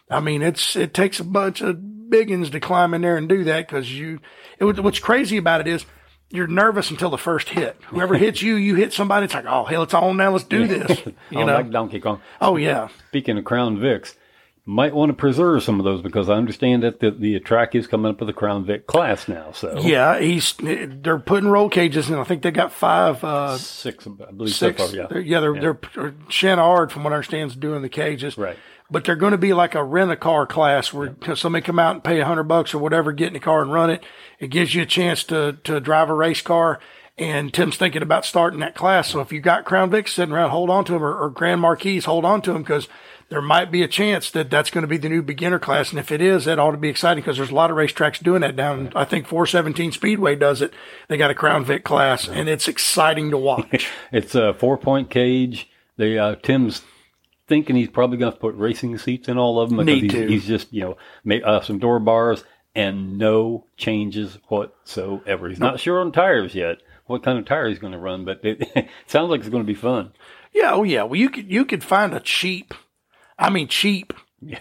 I 0.09 0.19
mean, 0.19 0.41
it's 0.41 0.75
it 0.75 0.95
takes 0.95 1.19
a 1.19 1.23
bunch 1.23 1.61
of 1.61 1.77
biggins 1.77 2.51
to 2.53 2.59
climb 2.59 2.95
in 2.95 3.01
there 3.03 3.17
and 3.17 3.29
do 3.29 3.43
that 3.43 3.67
because 3.67 3.91
you. 3.93 4.19
It, 4.57 4.79
what's 4.79 4.97
crazy 4.97 5.37
about 5.37 5.61
it 5.61 5.67
is. 5.67 5.85
You're 6.31 6.47
nervous 6.47 6.91
until 6.91 7.09
the 7.09 7.17
first 7.17 7.49
hit. 7.49 7.75
Whoever 7.87 8.15
hits 8.15 8.41
you, 8.41 8.55
you 8.55 8.75
hit 8.75 8.93
somebody. 8.93 9.25
It's 9.25 9.33
like, 9.33 9.45
oh 9.47 9.65
hell, 9.65 9.83
it's 9.83 9.93
on 9.95 10.17
now. 10.17 10.31
Let's 10.31 10.43
do 10.45 10.67
this. 10.67 10.99
You 11.31 11.39
Oh, 11.39 11.45
know? 11.45 11.53
like 11.55 11.71
Donkey 11.71 11.99
Kong. 11.99 12.21
Oh 12.39 12.55
yeah. 12.55 12.89
Speaking 13.09 13.37
of 13.37 13.45
Crown 13.45 13.77
Vics, 13.77 14.13
might 14.65 14.93
want 14.93 15.09
to 15.09 15.13
preserve 15.15 15.63
some 15.63 15.79
of 15.79 15.83
those 15.85 16.01
because 16.03 16.29
I 16.29 16.33
understand 16.35 16.83
that 16.83 16.99
the, 16.99 17.09
the 17.09 17.39
track 17.39 17.73
is 17.73 17.87
coming 17.87 18.11
up 18.11 18.19
with 18.19 18.27
the 18.27 18.33
Crown 18.33 18.65
Vic 18.65 18.85
class 18.85 19.27
now. 19.27 19.51
So 19.51 19.79
Yeah, 19.79 20.19
he's 20.19 20.53
they're 20.59 21.17
putting 21.17 21.49
roll 21.49 21.69
cages 21.69 22.09
and 22.11 22.19
I 22.19 22.23
think 22.23 22.43
they 22.43 22.51
got 22.51 22.71
five, 22.71 23.23
uh, 23.23 23.57
six, 23.57 24.05
I 24.05 24.31
believe 24.31 24.53
six. 24.53 24.79
so 24.79 24.87
far. 24.87 24.95
Yeah. 24.95 25.07
They're, 25.09 25.21
yeah, 25.21 25.39
they're 25.39 25.53
they're 25.59 26.11
Shanard 26.29 26.91
from 26.91 27.03
what 27.03 27.13
I 27.13 27.15
understand 27.15 27.49
is 27.51 27.57
doing 27.57 27.81
the 27.81 27.89
cages. 27.89 28.37
Right. 28.37 28.57
But 28.91 29.05
they're 29.05 29.15
going 29.15 29.33
to 29.33 29.37
be 29.37 29.53
like 29.53 29.75
a 29.75 29.83
rent 29.83 30.11
a 30.11 30.15
car 30.15 30.47
class 30.47 30.91
where 30.91 31.15
somebody 31.35 31.63
come 31.63 31.77
out 31.77 31.95
and 31.95 32.03
pay 32.03 32.19
a 32.19 32.25
hundred 32.25 32.43
bucks 32.43 32.73
or 32.73 32.79
whatever, 32.79 33.11
get 33.11 33.27
in 33.27 33.33
the 33.33 33.39
car 33.39 33.61
and 33.61 33.71
run 33.71 33.89
it. 33.89 34.03
It 34.39 34.47
gives 34.47 34.73
you 34.73 34.81
a 34.81 34.87
chance 34.87 35.23
to 35.25 35.57
to 35.63 35.79
drive 35.79 36.09
a 36.09 36.13
race 36.13 36.41
car. 36.41 36.79
And 37.17 37.53
Tim's 37.53 37.75
thinking 37.75 38.01
about 38.01 38.23
starting 38.25 38.61
that 38.61 38.75
class. 38.75 39.09
So 39.09 39.19
if 39.19 39.33
you 39.33 39.41
got 39.41 39.65
Crown 39.65 39.91
Vics 39.91 40.09
sitting 40.09 40.33
around, 40.33 40.51
hold 40.51 40.69
on 40.69 40.85
to 40.85 40.93
them, 40.93 41.03
or, 41.03 41.13
or 41.13 41.29
Grand 41.29 41.59
Marquis, 41.59 41.99
hold 41.99 42.23
on 42.23 42.41
to 42.43 42.53
them 42.53 42.61
because 42.61 42.87
there 43.27 43.41
might 43.41 43.71
be 43.71 43.83
a 43.83 43.87
chance 43.89 44.31
that 44.31 44.49
that's 44.49 44.71
going 44.71 44.83
to 44.83 44.87
be 44.87 44.97
the 44.97 45.09
new 45.09 45.21
beginner 45.21 45.59
class. 45.59 45.91
And 45.91 45.99
if 45.99 46.11
it 46.11 46.21
is, 46.21 46.45
that 46.45 46.59
ought 46.59 46.71
to 46.71 46.77
be 46.77 46.89
exciting 46.89 47.21
because 47.21 47.35
there's 47.37 47.51
a 47.51 47.55
lot 47.55 47.71
of 47.71 47.77
racetracks 47.77 48.23
doing 48.23 48.41
that 48.41 48.55
down. 48.55 48.91
I 48.95 49.05
think 49.05 49.27
417 49.27 49.91
Speedway 49.91 50.35
does 50.35 50.61
it. 50.61 50.73
They 51.09 51.17
got 51.17 51.29
a 51.29 51.35
Crown 51.35 51.65
Vic 51.65 51.83
class, 51.83 52.27
and 52.27 52.47
it's 52.47 52.67
exciting 52.67 53.31
to 53.31 53.37
watch. 53.37 53.89
It's 54.11 54.33
a 54.33 54.53
four 54.55 54.77
point 54.77 55.09
cage. 55.09 55.69
They 55.97 56.17
uh, 56.17 56.35
Tim's 56.35 56.81
thinking 57.49 57.75
he's 57.75 57.89
probably 57.89 58.17
going 58.17 58.31
to 58.31 58.37
put 58.39 58.55
racing 58.55 58.97
seats 58.97 59.27
in 59.27 59.37
all 59.37 59.59
of 59.59 59.69
them 59.69 59.85
because 59.85 60.01
he's, 60.01 60.29
he's 60.29 60.45
just 60.47 60.71
you 60.71 60.81
know 60.81 60.97
ma- 61.25 61.45
uh, 61.45 61.61
some 61.61 61.79
door 61.79 61.99
bars 61.99 62.43
and 62.75 63.17
no 63.17 63.65
changes 63.75 64.37
whatsoever. 64.47 65.49
He's 65.49 65.59
not 65.59 65.79
sure 65.79 65.99
on 65.99 66.11
tires 66.11 66.55
yet. 66.55 66.77
What 67.07 67.23
kind 67.23 67.39
of 67.39 67.45
tire 67.45 67.67
he's 67.67 67.79
going 67.79 67.93
to 67.93 67.99
run, 67.99 68.23
but 68.23 68.39
it, 68.43 68.87
sounds 69.07 69.31
like 69.31 69.41
it's 69.41 69.49
going 69.49 69.63
to 69.63 69.67
be 69.67 69.73
fun. 69.73 70.13
Yeah, 70.53 70.73
oh 70.73 70.83
yeah. 70.83 71.03
Well, 71.03 71.19
you 71.19 71.29
could 71.29 71.51
you 71.51 71.65
could 71.65 71.83
find 71.83 72.13
a 72.13 72.19
cheap, 72.19 72.73
I 73.37 73.49
mean 73.49 73.67
cheap, 73.67 74.13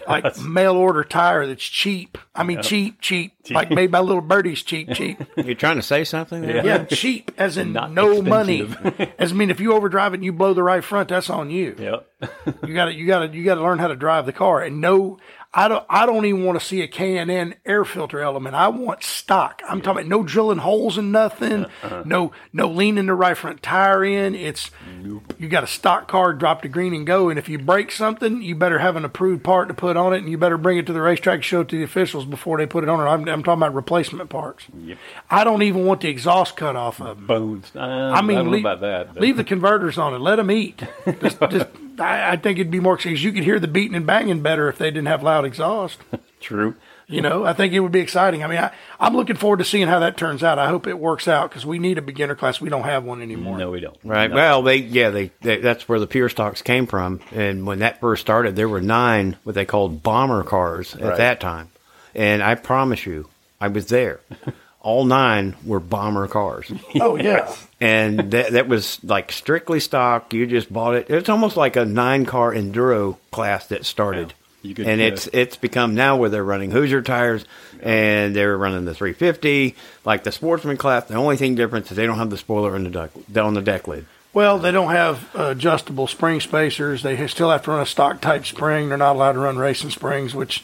like 0.07 0.37
mail 0.39 0.75
order 0.75 1.03
tire 1.03 1.47
that's 1.47 1.63
cheap. 1.63 2.17
I 2.35 2.43
mean 2.43 2.61
cheap, 2.61 2.99
cheap, 3.01 3.33
like 3.49 3.71
made 3.71 3.91
by 3.91 3.99
little 3.99 4.21
birdies. 4.21 4.61
Cheap, 4.63 4.89
cheap. 4.93 5.21
You're 5.37 5.55
trying 5.55 5.77
to 5.77 5.81
say 5.81 6.03
something? 6.03 6.41
There? 6.41 6.65
Yeah, 6.65 6.83
cheap 6.85 7.31
as 7.37 7.57
in 7.57 7.73
Not 7.73 7.91
no 7.91 8.21
money. 8.21 8.61
as 9.19 9.31
I 9.31 9.35
mean, 9.35 9.49
if 9.49 9.59
you 9.59 9.73
overdrive 9.73 10.13
it 10.13 10.17
and 10.17 10.25
you 10.25 10.33
blow 10.33 10.53
the 10.53 10.63
right 10.63 10.83
front, 10.83 11.09
that's 11.09 11.29
on 11.29 11.49
you. 11.49 11.75
Yep. 11.77 12.07
You 12.67 12.73
got 12.73 12.85
to 12.85 12.93
you 12.93 13.07
got 13.07 13.19
to 13.19 13.37
you 13.37 13.45
got 13.45 13.55
to 13.55 13.61
learn 13.61 13.79
how 13.79 13.87
to 13.87 13.95
drive 13.95 14.25
the 14.25 14.33
car. 14.33 14.61
And 14.61 14.81
no, 14.81 15.19
I 15.51 15.67
don't 15.67 15.83
I 15.89 16.05
don't 16.05 16.25
even 16.25 16.43
want 16.43 16.59
to 16.59 16.65
see 16.65 16.81
a 16.81 16.87
K 16.87 17.17
and 17.17 17.31
N 17.31 17.55
air 17.65 17.83
filter 17.83 18.19
element. 18.19 18.53
I 18.55 18.67
want 18.67 19.01
stock. 19.03 19.63
I'm 19.67 19.81
talking 19.81 20.01
about 20.01 20.09
no 20.09 20.21
drilling 20.23 20.59
holes 20.59 20.97
in 20.97 21.11
nothing. 21.11 21.65
No 22.05 22.33
no 22.53 22.67
leaning 22.69 23.07
the 23.07 23.15
right 23.15 23.35
front 23.35 23.63
tire 23.63 24.05
in. 24.05 24.35
It's 24.35 24.69
you 25.39 25.49
got 25.49 25.63
a 25.63 25.67
stock 25.67 26.07
car, 26.07 26.33
drop 26.33 26.61
the 26.61 26.67
green 26.67 26.93
and 26.93 27.07
go. 27.07 27.29
And 27.29 27.39
if 27.39 27.49
you 27.49 27.57
break 27.57 27.91
something, 27.91 28.43
you 28.43 28.55
better 28.55 28.77
have 28.77 28.95
an 28.95 29.05
approved 29.05 29.43
part 29.43 29.69
to 29.69 29.73
put 29.73 29.97
on 29.97 30.13
it, 30.13 30.19
and 30.19 30.29
you 30.29 30.37
better 30.37 30.57
bring 30.57 30.77
it 30.77 30.85
to 30.85 30.93
the 30.93 31.01
racetrack, 31.01 31.41
show 31.41 31.61
it 31.61 31.69
to 31.69 31.77
the 31.77 31.83
officials 31.83 32.25
before 32.25 32.59
they 32.59 32.67
put 32.67 32.83
it 32.83 32.89
on. 32.89 32.99
it. 32.99 33.09
I'm, 33.09 33.27
I'm 33.27 33.41
talking 33.43 33.63
about 33.63 33.73
replacement 33.73 34.29
parts. 34.29 34.65
I 35.31 35.43
don't 35.43 35.63
even 35.63 35.83
want 35.85 36.01
the 36.01 36.09
exhaust 36.09 36.57
cut 36.57 36.75
off 36.75 37.01
of 37.01 37.17
them. 37.17 37.25
Bones. 37.25 37.71
Uh, 37.75 37.79
I 37.79 38.21
mean, 38.21 38.37
I 38.37 38.41
don't 38.43 38.51
leave, 38.51 38.63
know 38.63 38.71
about 38.73 38.81
that. 39.15 39.19
leave 39.19 39.37
the 39.37 39.43
converters 39.43 39.97
on 39.97 40.13
it. 40.13 40.19
Let 40.19 40.35
them 40.35 40.51
eat. 40.51 40.83
Just, 41.21 41.39
just, 41.49 41.67
I, 41.99 42.31
I 42.31 42.35
think 42.37 42.59
it'd 42.59 42.71
be 42.71 42.79
more 42.79 42.97
because 42.97 43.23
you 43.23 43.31
could 43.31 43.43
hear 43.43 43.59
the 43.59 43.67
beating 43.67 43.95
and 43.95 44.05
banging 44.05 44.41
better 44.41 44.69
if 44.69 44.77
they 44.77 44.89
didn't 44.91 45.07
have 45.07 45.23
loud 45.23 45.45
exhaust. 45.45 45.99
True. 46.39 46.75
You 47.07 47.21
know, 47.21 47.43
I 47.43 47.53
think 47.53 47.73
it 47.73 47.79
would 47.79 47.91
be 47.91 48.01
exciting. 48.01 48.43
I 48.43 48.47
mean, 48.47 48.59
I, 48.59 48.71
I'm 48.99 49.15
looking 49.15 49.35
forward 49.35 49.57
to 49.57 49.65
seeing 49.65 49.87
how 49.87 49.97
that 49.99 50.15
turns 50.15 50.43
out. 50.43 50.59
I 50.59 50.67
hope 50.67 50.85
it 50.85 50.99
works 50.99 51.27
out 51.27 51.49
because 51.49 51.65
we 51.65 51.79
need 51.79 51.97
a 51.97 52.03
beginner 52.03 52.35
class. 52.35 52.61
We 52.61 52.69
don't 52.69 52.83
have 52.83 53.03
one 53.03 53.23
anymore. 53.23 53.57
No, 53.57 53.71
we 53.71 53.79
don't. 53.79 53.97
Right. 54.03 54.29
No. 54.29 54.35
Well, 54.35 54.61
they 54.61 54.75
yeah 54.75 55.09
they, 55.09 55.31
they 55.41 55.57
that's 55.57 55.89
where 55.89 55.99
the 55.99 56.05
pure 56.05 56.29
stocks 56.29 56.61
came 56.61 56.85
from, 56.85 57.19
and 57.31 57.65
when 57.65 57.79
that 57.79 57.99
first 57.99 58.21
started, 58.21 58.55
there 58.55 58.69
were 58.69 58.79
nine 58.79 59.37
what 59.43 59.55
they 59.55 59.65
called 59.65 60.03
bomber 60.03 60.43
cars 60.43 60.93
at 60.93 61.01
Right. 61.01 61.17
that 61.17 61.39
time, 61.39 61.69
and 62.13 62.43
I 62.43 62.53
promise 62.53 63.07
you, 63.07 63.27
I 63.59 63.69
was 63.69 63.87
there. 63.87 64.19
All 64.81 65.03
nine 65.03 65.55
were 65.65 65.79
bomber 65.79 66.27
cars, 66.27 66.71
Oh 67.01 67.15
yeah, 67.15 67.51
and 67.81 68.19
that 68.31 68.51
that 68.53 68.67
was 68.67 69.03
like 69.03 69.31
strictly 69.31 69.79
stock. 69.79 70.33
You 70.33 70.45
just 70.45 70.71
bought 70.71 70.95
it. 70.95 71.09
It's 71.09 71.29
almost 71.29 71.57
like 71.57 71.75
a 71.75 71.85
nine 71.85 72.25
car 72.25 72.53
enduro 72.53 73.17
class 73.31 73.67
that 73.67 73.85
started. 73.85 74.33
You 74.61 74.75
could, 74.75 74.87
and 74.87 74.99
it's 74.99 75.27
it's 75.31 75.55
become 75.55 75.95
now 75.95 76.17
where 76.17 76.29
they're 76.29 76.43
running 76.43 76.71
Hoosier 76.71 77.01
tires 77.01 77.45
and 77.81 78.35
they're 78.35 78.57
running 78.57 78.83
the 78.83 78.93
350 78.93 79.75
like 80.03 80.23
the 80.23 80.33
sportsman 80.33 80.75
class. 80.75 81.05
The 81.05 81.15
only 81.15 81.37
thing 81.37 81.55
difference 81.55 81.91
is 81.91 81.97
they 81.97 82.05
don't 82.05 82.17
have 82.17 82.29
the 82.29 82.37
spoiler 82.37 82.75
in 82.75 82.83
the 82.83 82.89
deck 82.89 83.11
on 83.37 83.53
the 83.53 83.61
deck 83.61 83.87
lid. 83.87 84.05
Well, 84.33 84.59
they 84.59 84.71
don't 84.71 84.91
have 84.91 85.33
adjustable 85.33 86.07
spring 86.07 86.39
spacers. 86.39 87.01
They 87.01 87.25
still 87.27 87.49
have 87.49 87.63
to 87.63 87.71
run 87.71 87.81
a 87.81 87.85
stock 87.85 88.21
type 88.21 88.45
spring. 88.45 88.89
They're 88.89 88.97
not 88.97 89.15
allowed 89.15 89.33
to 89.33 89.39
run 89.39 89.57
racing 89.57 89.89
springs, 89.89 90.35
which 90.35 90.63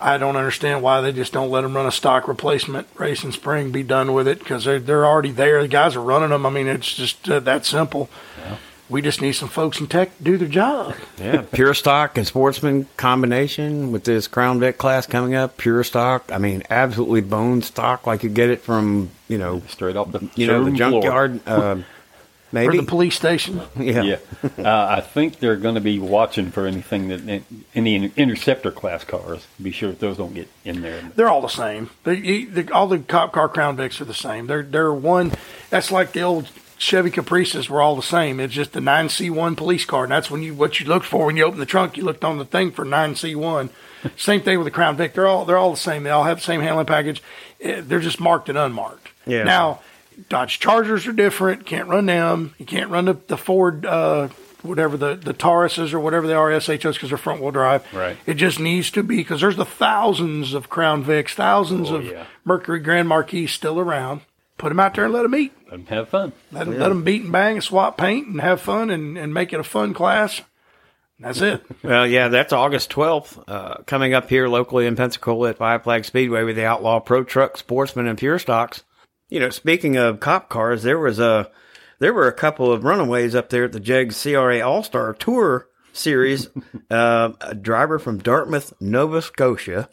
I 0.00 0.18
don't 0.18 0.36
understand 0.36 0.82
why 0.82 1.00
they 1.00 1.12
just 1.12 1.32
don't 1.32 1.50
let 1.50 1.60
them 1.62 1.74
run 1.76 1.86
a 1.86 1.92
stock 1.92 2.26
replacement 2.28 2.88
race 2.96 3.22
in 3.24 3.32
spring. 3.32 3.70
Be 3.70 3.82
done 3.82 4.12
with 4.14 4.26
it 4.28 4.38
because 4.38 4.64
they're 4.64 4.78
they're 4.78 5.06
already 5.06 5.30
there. 5.32 5.62
The 5.62 5.68
guys 5.68 5.96
are 5.96 6.02
running 6.02 6.30
them. 6.30 6.46
I 6.46 6.50
mean, 6.50 6.66
it's 6.68 6.94
just 6.94 7.28
uh, 7.28 7.40
that 7.40 7.66
simple. 7.66 8.08
We 8.88 9.02
just 9.02 9.20
need 9.22 9.34
some 9.34 9.48
folks 9.48 9.78
in 9.78 9.86
tech 9.86 10.16
to 10.18 10.24
do 10.24 10.36
their 10.36 10.48
job. 10.48 10.96
Yeah, 11.16 11.42
pure 11.52 11.74
stock 11.74 12.18
and 12.18 12.26
sportsman 12.26 12.88
combination 12.96 13.92
with 13.92 14.02
this 14.02 14.26
Crown 14.26 14.58
Vic 14.58 14.78
class 14.78 15.06
coming 15.06 15.34
up. 15.36 15.56
Pure 15.58 15.84
stock. 15.84 16.24
I 16.32 16.38
mean, 16.38 16.64
absolutely 16.70 17.20
bone 17.20 17.62
stock, 17.62 18.06
like 18.08 18.24
you 18.24 18.30
get 18.30 18.50
it 18.50 18.62
from 18.62 19.10
you 19.28 19.38
know 19.38 19.62
Straight 19.68 19.96
off 19.96 20.10
the 20.10 20.28
you 20.34 20.48
know 20.48 20.64
the 20.64 20.76
showroom 20.76 20.90
floor. 20.90 21.02
junkyard. 21.02 21.40
Uh, 21.46 21.76
Or 22.52 22.72
the 22.72 22.82
police 22.82 23.14
station. 23.14 23.60
yeah. 23.78 24.02
Yeah, 24.02 24.16
uh, 24.58 24.86
I 24.98 25.00
think 25.00 25.38
they're 25.38 25.56
going 25.56 25.76
to 25.76 25.80
be 25.80 25.98
watching 25.98 26.50
for 26.50 26.66
anything 26.66 27.08
that 27.08 27.42
any 27.74 28.12
interceptor 28.16 28.70
class 28.72 29.04
cars. 29.04 29.46
Be 29.62 29.70
sure 29.70 29.90
that 29.90 30.00
those 30.00 30.16
don't 30.16 30.34
get 30.34 30.48
in 30.64 30.82
there. 30.82 31.00
They're 31.14 31.28
all 31.28 31.42
the 31.42 31.48
same. 31.48 31.90
They, 32.04 32.44
the, 32.44 32.72
all 32.72 32.88
the 32.88 32.98
cop 32.98 33.32
car 33.32 33.48
Crown 33.48 33.76
Vics 33.76 34.00
are 34.00 34.04
the 34.04 34.14
same. 34.14 34.46
They're 34.46 34.62
they're 34.62 34.92
one. 34.92 35.32
That's 35.70 35.92
like 35.92 36.12
the 36.12 36.22
old 36.22 36.48
Chevy 36.78 37.10
Caprices 37.10 37.68
were 37.68 37.82
all 37.82 37.94
the 37.94 38.02
same. 38.02 38.40
It's 38.40 38.54
just 38.54 38.72
the 38.72 38.80
9C1 38.80 39.56
police 39.56 39.84
car. 39.84 40.04
And 40.04 40.10
that's 40.12 40.30
when 40.30 40.42
you, 40.42 40.54
what 40.54 40.80
you 40.80 40.86
looked 40.86 41.04
for 41.04 41.26
when 41.26 41.36
you 41.36 41.44
opened 41.44 41.60
the 41.60 41.66
trunk, 41.66 41.98
you 41.98 42.04
looked 42.04 42.24
on 42.24 42.38
the 42.38 42.44
thing 42.46 42.70
for 42.70 42.86
9C1. 42.86 43.68
same 44.16 44.40
thing 44.40 44.58
with 44.58 44.64
the 44.64 44.70
Crown 44.70 44.96
Vic. 44.96 45.12
They're 45.12 45.26
all, 45.26 45.44
they're 45.44 45.58
all 45.58 45.72
the 45.72 45.76
same. 45.76 46.04
They 46.04 46.10
all 46.10 46.24
have 46.24 46.38
the 46.38 46.42
same 46.42 46.62
handling 46.62 46.86
package. 46.86 47.22
Eh, 47.60 47.82
They're 47.84 48.00
just 48.00 48.18
marked 48.18 48.48
and 48.48 48.56
unmarked. 48.56 49.08
Yeah. 49.26 49.42
Now, 49.42 49.80
Dodge 50.28 50.58
Chargers 50.60 51.06
are 51.06 51.12
different. 51.12 51.66
Can't 51.66 51.88
run 51.88 52.06
them. 52.06 52.54
You 52.58 52.66
can't 52.66 52.90
run 52.90 53.06
the, 53.06 53.14
the 53.26 53.36
Ford, 53.36 53.86
uh, 53.86 54.28
whatever 54.62 54.96
the, 54.96 55.14
the 55.14 55.32
Tauruses 55.34 55.92
or 55.94 56.00
whatever 56.00 56.26
they 56.26 56.34
are, 56.34 56.50
SHOs, 56.50 56.94
because 56.94 57.08
they're 57.08 57.18
front 57.18 57.40
wheel 57.40 57.50
drive. 57.50 57.86
Right. 57.94 58.16
It 58.26 58.34
just 58.34 58.60
needs 58.60 58.90
to 58.92 59.02
be, 59.02 59.16
because 59.16 59.40
there's 59.40 59.56
the 59.56 59.64
thousands 59.64 60.52
of 60.54 60.68
Crown 60.68 61.04
Vics, 61.04 61.30
thousands 61.30 61.90
Oh, 61.90 61.96
of 61.96 62.04
yeah. 62.04 62.26
Mercury 62.44 62.80
Grand 62.80 63.08
Marquis 63.08 63.46
still 63.46 63.80
around. 63.80 64.20
Put 64.58 64.68
them 64.68 64.80
out 64.80 64.94
there 64.94 65.04
and 65.06 65.14
let 65.14 65.22
them 65.22 65.34
eat. 65.34 65.52
Let 65.70 65.72
'em 65.74 65.86
have 65.86 66.08
fun. 66.10 66.32
Let 66.52 66.66
them, 66.66 66.78
let 66.78 66.88
them 66.90 67.02
beat 67.02 67.22
and 67.22 67.32
bang 67.32 67.54
and 67.56 67.64
swap 67.64 67.96
paint 67.96 68.26
and 68.26 68.40
have 68.42 68.60
fun 68.60 68.90
and, 68.90 69.16
and 69.16 69.32
make 69.32 69.54
it 69.54 69.60
a 69.60 69.64
fun 69.64 69.94
class. 69.94 70.42
That's 71.18 71.40
it. 71.40 71.62
Well, 71.82 72.06
yeah, 72.06 72.28
that's 72.28 72.52
August 72.52 72.90
12th, 72.90 73.42
uh, 73.48 73.82
coming 73.86 74.12
up 74.12 74.28
here 74.28 74.48
locally 74.48 74.84
in 74.86 74.96
Pensacola 74.96 75.48
at 75.50 75.56
Five 75.58 75.82
Flag 75.84 76.04
Speedway 76.04 76.44
with 76.44 76.56
the 76.56 76.66
Outlaw 76.66 77.00
Pro 77.00 77.24
Truck, 77.24 77.56
Sportsman, 77.56 78.06
and 78.06 78.18
Pure 78.18 78.40
Stocks. 78.40 78.84
You 79.30 79.38
know, 79.38 79.50
speaking 79.50 79.96
of 79.96 80.18
cop 80.18 80.48
cars, 80.48 80.82
there 80.82 80.98
was 80.98 81.20
a, 81.20 81.50
there 82.00 82.12
were 82.12 82.26
a 82.26 82.32
couple 82.32 82.72
of 82.72 82.82
runaways 82.82 83.36
up 83.36 83.48
there 83.48 83.64
at 83.64 83.72
the 83.72 83.80
JEGS 83.80 84.20
CRA 84.20 84.60
All 84.60 84.82
Star 84.82 85.14
Tour 85.14 85.68
Series. 85.92 86.48
uh, 86.90 87.30
a 87.40 87.54
driver 87.54 88.00
from 88.00 88.18
Dartmouth, 88.18 88.72
Nova 88.80 89.22
Scotia, 89.22 89.88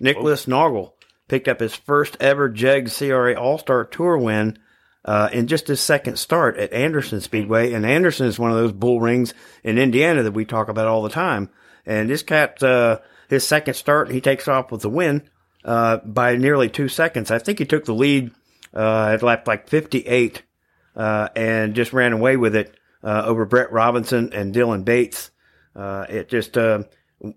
Nicholas 0.00 0.46
Noggle, 0.46 0.92
picked 1.28 1.48
up 1.48 1.60
his 1.60 1.74
first 1.74 2.16
ever 2.18 2.48
JEGS 2.48 2.96
CRA 2.96 3.34
All 3.34 3.58
Star 3.58 3.84
Tour 3.84 4.16
win 4.16 4.58
uh, 5.04 5.28
in 5.32 5.48
just 5.48 5.68
his 5.68 5.80
second 5.80 6.18
start 6.18 6.56
at 6.56 6.72
Anderson 6.72 7.20
Speedway. 7.20 7.74
And 7.74 7.84
Anderson 7.84 8.26
is 8.26 8.38
one 8.38 8.50
of 8.50 8.56
those 8.56 8.72
bull 8.72 9.00
rings 9.00 9.34
in 9.62 9.76
Indiana 9.76 10.22
that 10.22 10.32
we 10.32 10.46
talk 10.46 10.68
about 10.68 10.88
all 10.88 11.02
the 11.02 11.10
time. 11.10 11.50
And 11.84 12.08
this 12.08 12.22
cat, 12.22 12.62
uh, 12.62 13.00
his 13.28 13.46
second 13.46 13.74
start, 13.74 14.10
he 14.10 14.22
takes 14.22 14.48
off 14.48 14.72
with 14.72 14.80
the 14.80 14.88
win 14.88 15.28
uh, 15.62 15.98
by 15.98 16.36
nearly 16.36 16.70
two 16.70 16.88
seconds. 16.88 17.30
I 17.30 17.38
think 17.38 17.58
he 17.58 17.66
took 17.66 17.84
the 17.84 17.94
lead 17.94 18.30
uh, 18.74 19.10
at 19.12 19.22
lap 19.22 19.46
like 19.46 19.68
58 19.68 20.42
uh, 20.96 21.28
and 21.34 21.74
just 21.74 21.92
ran 21.92 22.12
away 22.12 22.36
with 22.36 22.54
it 22.56 22.74
uh, 23.02 23.22
over 23.24 23.44
Brett 23.44 23.72
Robinson 23.72 24.32
and 24.32 24.54
Dylan 24.54 24.84
Bates. 24.84 25.30
Uh, 25.74 26.06
it 26.08 26.28
just, 26.28 26.58
uh, 26.58 26.82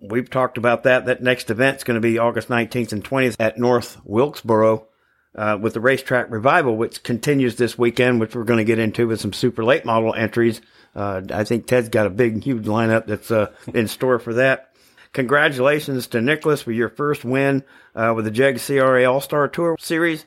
we've 0.02 0.30
talked 0.30 0.58
about 0.58 0.84
that. 0.84 1.06
That 1.06 1.22
next 1.22 1.50
event's 1.50 1.84
going 1.84 1.96
to 1.96 2.02
be 2.02 2.18
August 2.18 2.50
19th 2.50 2.92
and 2.92 3.04
20th 3.04 3.36
at 3.40 3.58
North 3.58 4.00
Wilkesboro 4.04 4.88
uh, 5.36 5.58
with 5.62 5.74
the 5.74 5.80
racetrack 5.80 6.30
revival, 6.30 6.76
which 6.76 7.04
continues 7.04 7.56
this 7.56 7.78
weekend, 7.78 8.20
which 8.20 8.36
we're 8.36 8.44
going 8.44 8.58
to 8.58 8.64
get 8.66 8.80
into 8.80 9.08
with 9.08 9.22
some 9.22 9.34
super 9.34 9.64
late 9.64 9.86
model 9.86 10.14
entries. 10.14 10.62
Uh, 10.96 11.22
I 11.32 11.44
think 11.44 11.68
Ted's 11.68 11.90
got 11.90 12.08
a 12.08 12.10
big, 12.10 12.44
huge 12.44 12.66
lineup 12.66 13.06
that's 13.06 13.32
uh, 13.32 13.52
in 13.74 13.88
store 13.88 14.20
for 14.20 14.34
that. 14.36 14.68
Congratulations 15.14 16.08
to 16.08 16.22
Nicholas 16.22 16.62
for 16.62 16.72
your 16.72 16.90
first 16.90 17.26
win 17.26 17.64
uh, 17.96 18.14
with 18.16 18.26
the 18.26 18.32
JEG 18.32 18.60
CRA 18.60 19.04
All 19.04 19.20
Star 19.20 19.48
Tour 19.50 19.76
Series, 19.80 20.26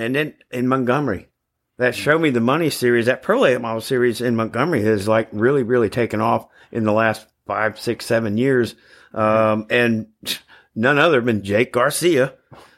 and 0.00 0.14
then 0.14 0.34
in 0.50 0.68
Montgomery. 0.68 1.28
That 1.78 1.94
Show 1.94 2.18
Me 2.18 2.28
the 2.28 2.40
Money 2.40 2.68
series, 2.68 3.06
that 3.06 3.22
Pro 3.22 3.40
Late 3.40 3.60
Model 3.60 3.80
series 3.80 4.20
in 4.20 4.36
Montgomery 4.36 4.82
has 4.82 5.08
like 5.08 5.28
really, 5.32 5.62
really 5.62 5.88
taken 5.88 6.20
off 6.20 6.46
in 6.70 6.84
the 6.84 6.92
last 6.92 7.26
five, 7.46 7.80
six, 7.80 8.04
seven 8.04 8.36
years. 8.36 8.74
Um, 9.14 9.66
and 9.70 10.08
none 10.74 10.98
other 10.98 11.20
than 11.22 11.42
Jake 11.42 11.72
Garcia 11.72 12.34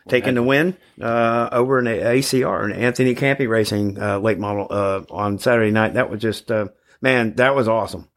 taking 0.09 0.35
the 0.35 0.43
win, 0.43 0.77
uh, 1.01 1.49
over 1.53 1.79
in 1.79 1.87
ACR 1.87 2.65
and 2.65 2.73
Anthony 2.73 3.15
Campi 3.15 3.47
Racing, 3.47 4.01
uh, 4.01 4.19
late 4.19 4.39
model, 4.39 4.67
uh, 4.71 5.03
on 5.11 5.39
Saturday 5.39 5.71
night. 5.71 5.95
That 5.95 6.11
was 6.11 6.21
just, 6.21 6.51
uh, 6.51 6.69
man, 7.01 7.35
that 7.37 7.55
was 7.55 7.69
awesome. 7.69 8.09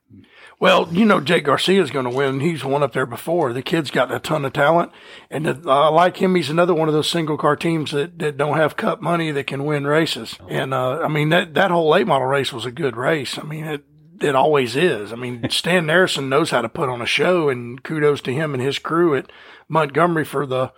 Well, 0.59 0.87
you 0.91 1.03
know, 1.05 1.19
Jake 1.19 1.43
Garcia's 1.45 1.91
going 1.91 2.05
to 2.09 2.15
win. 2.15 2.39
He's 2.39 2.63
won 2.63 2.81
up 2.81 2.93
there 2.93 3.05
before. 3.05 3.51
The 3.51 3.61
kid's 3.61 3.91
got 3.91 4.13
a 4.13 4.19
ton 4.19 4.45
of 4.45 4.53
talent. 4.53 4.91
And 5.29 5.47
uh, 5.47 5.55
I 5.67 5.89
like 5.89 6.17
him. 6.17 6.33
He's 6.35 6.49
another 6.49 6.73
one 6.73 6.87
of 6.87 6.93
those 6.93 7.09
single 7.09 7.37
car 7.37 7.55
teams 7.57 7.91
that, 7.91 8.17
that 8.19 8.37
don't 8.37 8.55
have 8.57 8.77
cup 8.77 9.01
money 9.01 9.31
that 9.31 9.47
can 9.47 9.65
win 9.65 9.85
races. 9.85 10.37
And, 10.49 10.73
uh, 10.73 10.99
I 11.01 11.07
mean, 11.09 11.29
that, 11.29 11.53
that 11.55 11.71
whole 11.71 11.89
late 11.89 12.07
model 12.07 12.27
race 12.27 12.53
was 12.53 12.65
a 12.65 12.71
good 12.71 12.95
race. 12.95 13.37
I 13.37 13.43
mean, 13.43 13.65
it, 13.65 13.83
it 14.21 14.33
always 14.33 14.77
is. 14.77 15.11
I 15.11 15.17
mean, 15.17 15.45
Stan 15.49 15.87
Narrison 15.87 16.29
knows 16.29 16.51
how 16.51 16.61
to 16.61 16.69
put 16.69 16.87
on 16.87 17.01
a 17.01 17.05
show 17.05 17.49
and 17.49 17.83
kudos 17.83 18.21
to 18.21 18.33
him 18.33 18.53
and 18.53 18.63
his 18.63 18.79
crew 18.79 19.13
at 19.15 19.29
Montgomery 19.67 20.23
for 20.23 20.45
the, 20.45 20.71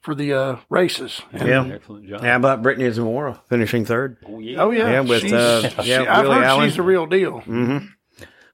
for 0.00 0.14
the, 0.14 0.32
uh, 0.32 0.56
races. 0.70 1.22
And, 1.32 1.48
Yeah. 1.48 1.66
Excellent 1.74 2.08
job. 2.08 2.20
How 2.22 2.36
about 2.36 2.62
Brittany 2.62 2.88
Zamora 2.92 3.42
finishing 3.48 3.84
third? 3.84 4.18
Oh, 4.28 4.38
yeah. 4.38 4.62
Oh 4.62 4.70
yeah. 4.70 4.90
Yeah, 4.92 5.00
with, 5.00 5.22
She's- 5.22 5.32
uh, 5.32 5.82
she- 5.82 5.90
yeah, 5.90 6.02
I've 6.02 6.24
heard 6.24 6.44
Allen. 6.44 6.68
she's 6.68 6.76
the 6.76 6.82
real 6.82 7.06
deal. 7.06 7.42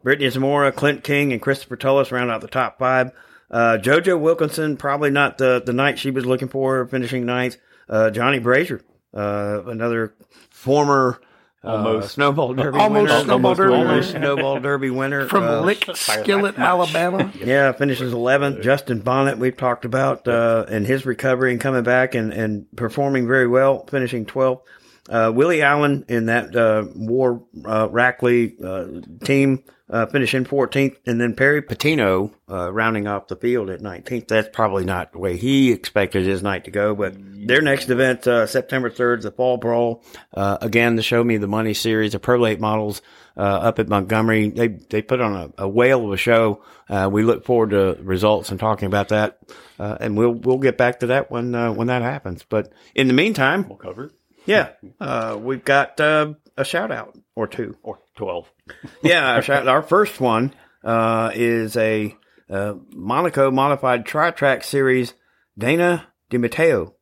Brittany 0.02 0.30
Zamora, 0.30 0.72
Clint 0.72 1.04
King, 1.04 1.32
and 1.32 1.42
Christopher 1.42 1.76
Tullis 1.76 2.10
round 2.12 2.30
out 2.30 2.40
the 2.40 2.48
top 2.48 2.78
five. 2.78 3.10
Uh, 3.50 3.78
JoJo 3.80 4.18
Wilkinson, 4.20 4.76
probably 4.76 5.10
not 5.10 5.38
the, 5.38 5.62
the 5.64 5.72
night 5.72 5.98
she 5.98 6.10
was 6.10 6.24
looking 6.24 6.48
for, 6.48 6.86
finishing 6.86 7.26
ninth. 7.26 7.56
Uh, 7.88 8.08
Johnny 8.10 8.38
Brazier, 8.38 8.80
uh, 9.12 9.62
another 9.66 10.14
former 10.50 11.20
uh, 11.64 11.68
Almost. 11.72 12.12
snowball 12.14 12.54
derby 12.54 12.78
Almost 12.78 13.10
winner. 13.12 13.24
snowball 13.24 13.54
derby 13.54 13.74
almost 13.74 14.14
winner. 14.14 14.24
snowball 14.24 14.60
derby 14.60 14.88
winner 14.88 15.28
From 15.28 15.44
Uh, 15.44 15.60
Lick 15.60 15.84
Skillet, 15.94 16.58
Alabama. 16.58 17.30
yeah, 17.44 17.72
finishes 17.72 18.14
11th. 18.14 18.62
Justin 18.62 19.00
Bonnet, 19.00 19.36
we've 19.36 19.56
talked 19.56 19.84
about, 19.84 20.26
uh, 20.26 20.64
and 20.68 20.86
his 20.86 21.04
recovery 21.04 21.50
and 21.52 21.60
coming 21.60 21.82
back 21.82 22.14
and, 22.14 22.32
and 22.32 22.64
performing 22.76 23.26
very 23.26 23.46
well, 23.48 23.84
finishing 23.86 24.24
12th. 24.24 24.60
Uh, 25.10 25.32
Willie 25.34 25.60
Allen 25.62 26.04
in 26.08 26.26
that, 26.26 26.54
uh, 26.54 26.84
War, 26.94 27.42
uh, 27.64 27.88
Rackley, 27.88 28.54
uh, 28.62 29.24
team, 29.26 29.64
uh, 29.90 30.06
finishing 30.06 30.44
14th. 30.44 30.96
And 31.04 31.20
then 31.20 31.34
Perry 31.34 31.62
Patino, 31.62 32.30
uh, 32.48 32.72
rounding 32.72 33.06
off 33.08 33.26
the 33.26 33.36
field 33.36 33.70
at 33.70 33.80
19th. 33.80 34.28
That's 34.28 34.48
probably 34.52 34.84
not 34.84 35.12
the 35.12 35.18
way 35.18 35.36
he 35.36 35.72
expected 35.72 36.24
his 36.26 36.42
night 36.42 36.64
to 36.64 36.70
go, 36.70 36.94
but 36.94 37.14
their 37.18 37.60
next 37.60 37.90
event, 37.90 38.26
uh, 38.26 38.46
September 38.46 38.88
3rd, 38.88 39.22
the 39.22 39.32
Fall 39.32 39.56
Brawl. 39.56 40.04
Uh, 40.32 40.58
again, 40.60 40.94
the 40.94 41.02
Show 41.02 41.24
Me 41.24 41.36
the 41.38 41.48
Money 41.48 41.74
series 41.74 42.14
of 42.14 42.22
Prolate 42.22 42.60
models, 42.60 43.02
uh, 43.36 43.40
up 43.40 43.78
at 43.78 43.88
Montgomery. 43.88 44.48
They, 44.50 44.68
they 44.68 45.02
put 45.02 45.20
on 45.20 45.34
a, 45.34 45.64
a 45.64 45.68
whale 45.68 46.04
of 46.04 46.12
a 46.12 46.16
show. 46.16 46.62
Uh, 46.88 47.08
we 47.10 47.22
look 47.22 47.44
forward 47.44 47.70
to 47.70 47.98
results 48.02 48.50
and 48.50 48.60
talking 48.60 48.86
about 48.86 49.08
that. 49.08 49.40
Uh, 49.78 49.96
and 50.00 50.16
we'll, 50.16 50.32
we'll 50.32 50.58
get 50.58 50.76
back 50.76 51.00
to 51.00 51.06
that 51.08 51.30
when, 51.30 51.52
when 51.74 51.86
that 51.88 52.02
happens. 52.02 52.44
But 52.48 52.72
in 52.94 53.08
the 53.08 53.14
meantime, 53.14 53.66
We'll 53.68 53.78
cover. 53.78 54.12
Yeah, 54.46 54.70
uh, 55.00 55.38
we've 55.40 55.64
got, 55.64 56.00
uh, 56.00 56.34
a 56.56 56.64
shout 56.64 56.90
out 56.90 57.16
or 57.34 57.46
two. 57.46 57.76
Or 57.82 57.98
12. 58.16 58.50
Yeah, 59.02 59.32
our, 59.32 59.42
shout, 59.42 59.66
our 59.66 59.82
first 59.82 60.20
one, 60.20 60.54
uh, 60.84 61.32
is 61.34 61.76
a, 61.76 62.16
uh, 62.48 62.74
Monaco 62.92 63.50
modified 63.50 64.06
tri-track 64.06 64.62
series. 64.64 65.14
Dana 65.58 66.06
DiMatteo 66.30 66.94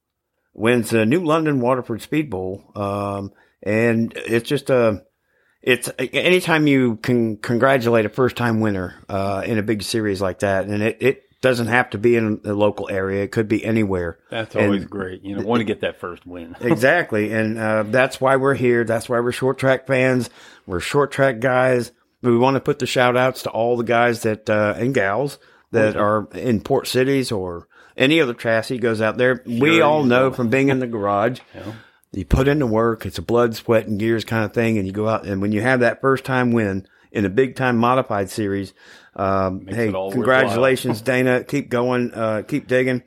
wins 0.54 0.90
the 0.90 1.06
New 1.06 1.24
London 1.24 1.60
Waterford 1.60 2.02
Speed 2.02 2.30
Bowl. 2.30 2.64
Um, 2.74 3.32
and 3.62 4.12
it's 4.16 4.48
just 4.48 4.70
a, 4.70 5.02
it's 5.62 5.90
anytime 5.98 6.66
you 6.66 6.96
can 6.96 7.36
congratulate 7.36 8.06
a 8.06 8.08
first 8.10 8.36
time 8.36 8.60
winner, 8.60 8.94
uh, 9.08 9.42
in 9.44 9.58
a 9.58 9.62
big 9.62 9.82
series 9.82 10.20
like 10.20 10.40
that. 10.40 10.66
And 10.66 10.82
it, 10.82 10.96
it 11.00 11.22
doesn't 11.40 11.68
have 11.68 11.90
to 11.90 11.98
be 11.98 12.16
in 12.16 12.40
the 12.42 12.54
local 12.54 12.88
area. 12.90 13.22
It 13.22 13.30
could 13.32 13.46
be 13.48 13.64
anywhere. 13.64 14.18
That's 14.30 14.54
And- 14.56 14.64
always 14.66 14.84
great. 14.84 15.22
You 15.22 15.36
know, 15.36 15.44
want 15.44 15.60
to 15.60 15.64
get 15.64 15.80
that 15.82 16.00
first 16.00 16.26
win. 16.26 16.56
exactly. 16.60 17.32
And 17.32 17.58
uh, 17.58 17.84
that's 17.84 18.20
why 18.20 18.36
we're 18.36 18.54
here. 18.54 18.84
That's 18.84 19.08
why 19.08 19.20
we're 19.20 19.32
short 19.32 19.58
track 19.58 19.86
fans. 19.86 20.30
We're 20.66 20.80
short 20.80 21.12
track 21.12 21.38
guys. 21.40 21.92
We 22.22 22.36
want 22.36 22.56
to 22.56 22.60
put 22.60 22.80
the 22.80 22.86
shout 22.86 23.16
outs 23.16 23.42
to 23.44 23.50
all 23.50 23.76
the 23.76 23.84
guys 23.84 24.22
that 24.22 24.50
uh, 24.50 24.74
and 24.76 24.92
gals 24.92 25.38
that 25.70 25.96
are 25.96 26.26
in 26.32 26.60
port 26.60 26.88
cities 26.88 27.30
or 27.30 27.68
any 27.96 28.20
other 28.20 28.34
chassis 28.34 28.78
goes 28.78 29.00
out 29.00 29.18
there. 29.18 29.42
we 29.46 29.80
all 29.80 30.02
know 30.02 30.32
from 30.32 30.48
being 30.50 30.68
in 30.70 30.80
the 30.80 30.86
garage. 30.86 31.40
You 32.10 32.24
put 32.24 32.48
in 32.48 32.58
the 32.58 32.66
work. 32.66 33.04
It's 33.06 33.18
a 33.18 33.22
blood, 33.22 33.54
sweat, 33.54 33.86
and 33.86 33.98
gears 34.00 34.24
kind 34.24 34.44
of 34.44 34.52
thing, 34.54 34.78
and 34.78 34.86
you 34.86 34.92
go 34.92 35.06
out 35.08 35.26
and 35.26 35.42
when 35.42 35.52
you 35.52 35.60
have 35.60 35.80
that 35.80 36.00
first 36.00 36.24
time 36.24 36.52
win 36.52 36.86
in 37.12 37.24
a 37.24 37.28
big 37.28 37.54
time 37.54 37.76
modified 37.76 38.30
series, 38.30 38.72
um, 39.16 39.66
hey, 39.66 39.92
congratulations, 39.92 41.00
Dana. 41.02 41.44
Keep 41.44 41.70
going. 41.70 42.12
Uh, 42.12 42.42
keep 42.46 42.66
digging. 42.66 43.02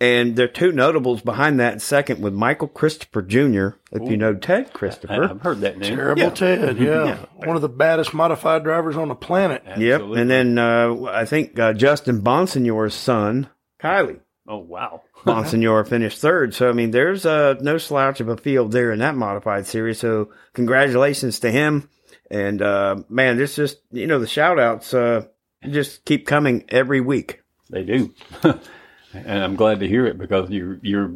And 0.00 0.36
there 0.36 0.46
are 0.46 0.48
two 0.48 0.72
notables 0.72 1.22
behind 1.22 1.60
that 1.60 1.80
second 1.80 2.20
with 2.20 2.34
Michael 2.34 2.68
Christopher 2.68 3.22
Jr. 3.22 3.68
If 3.92 4.10
you 4.10 4.16
know 4.16 4.34
Ted 4.34 4.72
Christopher. 4.72 5.24
I've 5.30 5.40
heard 5.40 5.60
that 5.60 5.78
name. 5.78 5.96
Terrible 5.96 6.30
Ted, 6.32 6.78
yeah. 6.78 7.24
One 7.36 7.56
of 7.56 7.62
the 7.62 7.68
baddest 7.68 8.12
modified 8.12 8.64
drivers 8.64 8.96
on 8.96 9.08
the 9.08 9.14
planet. 9.14 9.62
Yep. 9.78 10.00
And 10.02 10.28
then 10.28 10.58
uh, 10.58 11.04
I 11.04 11.24
think 11.24 11.58
uh, 11.58 11.72
Justin 11.72 12.22
Bonsignore's 12.22 12.94
son, 12.94 13.48
Kylie 13.80 14.20
Oh, 14.46 14.58
wow. 14.58 15.02
Bonsignor, 15.24 15.88
finished 15.88 16.18
third. 16.18 16.54
So, 16.54 16.68
I 16.68 16.72
mean, 16.72 16.90
there's 16.90 17.24
uh, 17.24 17.54
no 17.60 17.78
slouch 17.78 18.20
of 18.20 18.28
a 18.28 18.36
field 18.36 18.72
there 18.72 18.92
in 18.92 18.98
that 18.98 19.16
modified 19.16 19.66
series. 19.66 19.98
So, 19.98 20.30
congratulations 20.52 21.38
to 21.40 21.50
him. 21.50 21.88
And 22.30 22.60
uh, 22.60 22.96
man, 23.08 23.36
this 23.36 23.56
just, 23.56 23.78
you 23.90 24.06
know, 24.06 24.18
the 24.18 24.26
shout 24.26 24.58
outs 24.58 24.92
uh, 24.92 25.26
just 25.70 26.04
keep 26.04 26.26
coming 26.26 26.64
every 26.68 27.00
week. 27.00 27.42
They 27.70 27.84
do. 27.84 28.14
and 28.42 29.44
I'm 29.44 29.56
glad 29.56 29.80
to 29.80 29.88
hear 29.88 30.06
it 30.06 30.18
because 30.18 30.50
you're, 30.50 30.78
you're 30.82 31.14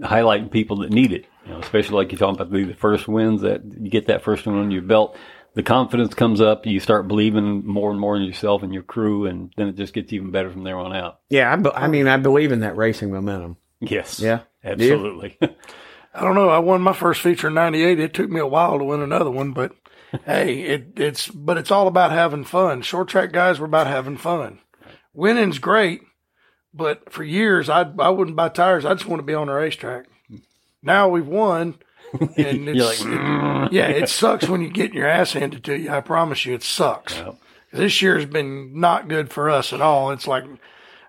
highlighting 0.00 0.50
people 0.50 0.78
that 0.78 0.90
need 0.90 1.12
it. 1.12 1.26
You 1.44 1.52
know, 1.52 1.58
especially 1.58 1.96
like 1.96 2.12
you're 2.12 2.18
talking 2.18 2.40
about 2.40 2.52
the, 2.52 2.64
the 2.64 2.74
first 2.74 3.06
wins 3.06 3.42
that 3.42 3.62
you 3.64 3.90
get 3.90 4.08
that 4.08 4.22
first 4.22 4.46
one 4.46 4.56
on 4.56 4.70
your 4.70 4.82
belt. 4.82 5.16
The 5.54 5.62
confidence 5.62 6.12
comes 6.12 6.40
up. 6.40 6.66
You 6.66 6.80
start 6.80 7.08
believing 7.08 7.64
more 7.66 7.90
and 7.90 7.98
more 7.98 8.16
in 8.16 8.22
yourself 8.22 8.62
and 8.62 8.74
your 8.74 8.82
crew, 8.82 9.24
and 9.26 9.52
then 9.56 9.68
it 9.68 9.76
just 9.76 9.94
gets 9.94 10.12
even 10.12 10.30
better 10.30 10.50
from 10.50 10.64
there 10.64 10.76
on 10.76 10.94
out. 10.94 11.20
Yeah, 11.30 11.50
I, 11.50 11.56
be- 11.56 11.70
I 11.70 11.86
mean, 11.88 12.08
I 12.08 12.18
believe 12.18 12.52
in 12.52 12.60
that 12.60 12.76
racing 12.76 13.10
momentum. 13.10 13.56
Yes. 13.80 14.20
Yeah. 14.20 14.40
Absolutely. 14.62 15.38
I 16.14 16.20
don't 16.22 16.34
know. 16.34 16.48
I 16.48 16.58
won 16.58 16.82
my 16.82 16.92
first 16.92 17.20
feature 17.20 17.48
in 17.48 17.54
'98. 17.54 18.00
It 18.00 18.14
took 18.14 18.28
me 18.28 18.40
a 18.40 18.46
while 18.46 18.78
to 18.78 18.84
win 18.84 19.00
another 19.00 19.30
one, 19.30 19.52
but 19.52 19.72
hey, 20.24 20.60
it, 20.62 20.88
it's 20.96 21.28
but 21.28 21.56
it's 21.58 21.70
all 21.70 21.86
about 21.88 22.12
having 22.12 22.44
fun. 22.44 22.82
Short 22.82 23.08
track 23.08 23.32
guys 23.32 23.58
were 23.58 23.66
about 23.66 23.86
having 23.86 24.16
fun. 24.16 24.60
Winning's 25.14 25.58
great, 25.58 26.02
but 26.74 27.12
for 27.12 27.24
years 27.24 27.68
I 27.68 27.90
I 27.98 28.10
wouldn't 28.10 28.36
buy 28.36 28.48
tires. 28.48 28.84
I 28.84 28.94
just 28.94 29.06
want 29.06 29.20
to 29.20 29.26
be 29.26 29.34
on 29.34 29.46
the 29.48 29.52
racetrack. 29.54 30.06
Now 30.82 31.08
we've 31.08 31.26
won, 31.26 31.78
and 32.12 32.68
it's, 32.68 32.78
like, 32.84 32.98
"Mm." 32.98 33.66
it- 33.66 33.72
yeah, 33.72 33.88
it 33.88 34.08
sucks 34.08 34.48
when 34.48 34.60
you 34.62 34.68
get 34.70 34.94
your 34.94 35.06
ass 35.06 35.32
handed 35.32 35.64
to 35.64 35.76
you. 35.76 35.90
I 35.90 36.00
promise 36.00 36.44
you, 36.46 36.54
it 36.54 36.62
sucks. 36.62 37.16
Yep. 37.16 37.36
This 37.72 38.00
year 38.00 38.14
has 38.16 38.26
been 38.26 38.78
not 38.80 39.08
good 39.08 39.30
for 39.32 39.50
us 39.50 39.72
at 39.72 39.80
all. 39.80 40.12
It's 40.12 40.26
like, 40.28 40.44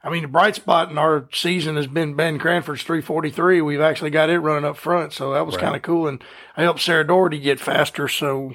I 0.03 0.09
mean, 0.09 0.21
the 0.21 0.27
bright 0.27 0.55
spot 0.55 0.89
in 0.89 0.97
our 0.97 1.27
season 1.33 1.75
has 1.75 1.87
been 1.87 2.13
Ben 2.13 2.39
Cranford's 2.39 2.83
343. 2.83 3.61
We've 3.61 3.81
actually 3.81 4.11
got 4.11 4.29
it 4.29 4.39
running 4.39 4.63
up 4.63 4.77
front, 4.77 5.11
so 5.13 5.33
that 5.33 5.45
was 5.45 5.57
kind 5.57 5.75
of 5.75 5.81
cool. 5.81 6.07
And 6.07 6.23
I 6.55 6.63
helped 6.63 6.81
Sarah 6.81 7.05
Doherty 7.05 7.39
get 7.39 7.59
faster. 7.59 8.07
So 8.07 8.53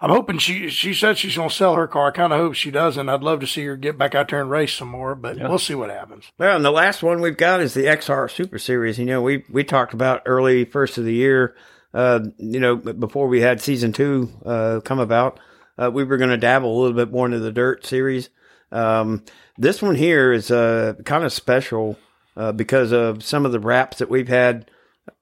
I'm 0.00 0.10
hoping 0.10 0.38
she 0.38 0.68
she 0.68 0.92
said 0.92 1.16
she's 1.16 1.36
going 1.36 1.48
to 1.48 1.54
sell 1.54 1.76
her 1.76 1.86
car. 1.86 2.08
I 2.08 2.10
kind 2.10 2.32
of 2.32 2.40
hope 2.40 2.54
she 2.54 2.70
doesn't. 2.70 3.08
I'd 3.08 3.22
love 3.22 3.40
to 3.40 3.46
see 3.46 3.64
her 3.64 3.76
get 3.76 3.96
back 3.96 4.14
out 4.14 4.28
there 4.28 4.40
and 4.40 4.50
race 4.50 4.74
some 4.74 4.88
more, 4.88 5.14
but 5.14 5.38
we'll 5.38 5.58
see 5.58 5.74
what 5.74 5.90
happens. 5.90 6.30
Well, 6.38 6.56
and 6.56 6.64
the 6.64 6.70
last 6.70 7.02
one 7.02 7.20
we've 7.20 7.36
got 7.36 7.60
is 7.60 7.74
the 7.74 7.84
XR 7.84 8.30
Super 8.30 8.58
Series. 8.58 8.98
You 8.98 9.06
know, 9.06 9.22
we 9.22 9.44
we 9.48 9.64
talked 9.64 9.94
about 9.94 10.22
early 10.26 10.64
first 10.64 10.98
of 10.98 11.04
the 11.04 11.14
year. 11.14 11.54
Uh, 11.94 12.20
you 12.38 12.58
know, 12.58 12.76
before 12.76 13.28
we 13.28 13.40
had 13.40 13.60
season 13.60 13.92
two 13.92 14.30
uh, 14.44 14.80
come 14.84 14.98
about, 14.98 15.38
uh, 15.78 15.90
we 15.92 16.04
were 16.04 16.16
going 16.16 16.30
to 16.30 16.36
dabble 16.36 16.70
a 16.70 16.78
little 16.80 16.96
bit 16.96 17.12
more 17.12 17.26
into 17.26 17.38
the 17.38 17.52
dirt 17.52 17.84
series. 17.86 18.30
Um, 18.72 19.24
this 19.58 19.82
one 19.82 19.94
here 19.94 20.32
is 20.32 20.50
uh, 20.50 20.94
kind 21.04 21.24
of 21.24 21.32
special 21.32 21.98
uh, 22.36 22.52
because 22.52 22.92
of 22.92 23.22
some 23.22 23.46
of 23.46 23.52
the 23.52 23.60
wraps 23.60 23.98
that 23.98 24.10
we've 24.10 24.28
had 24.28 24.70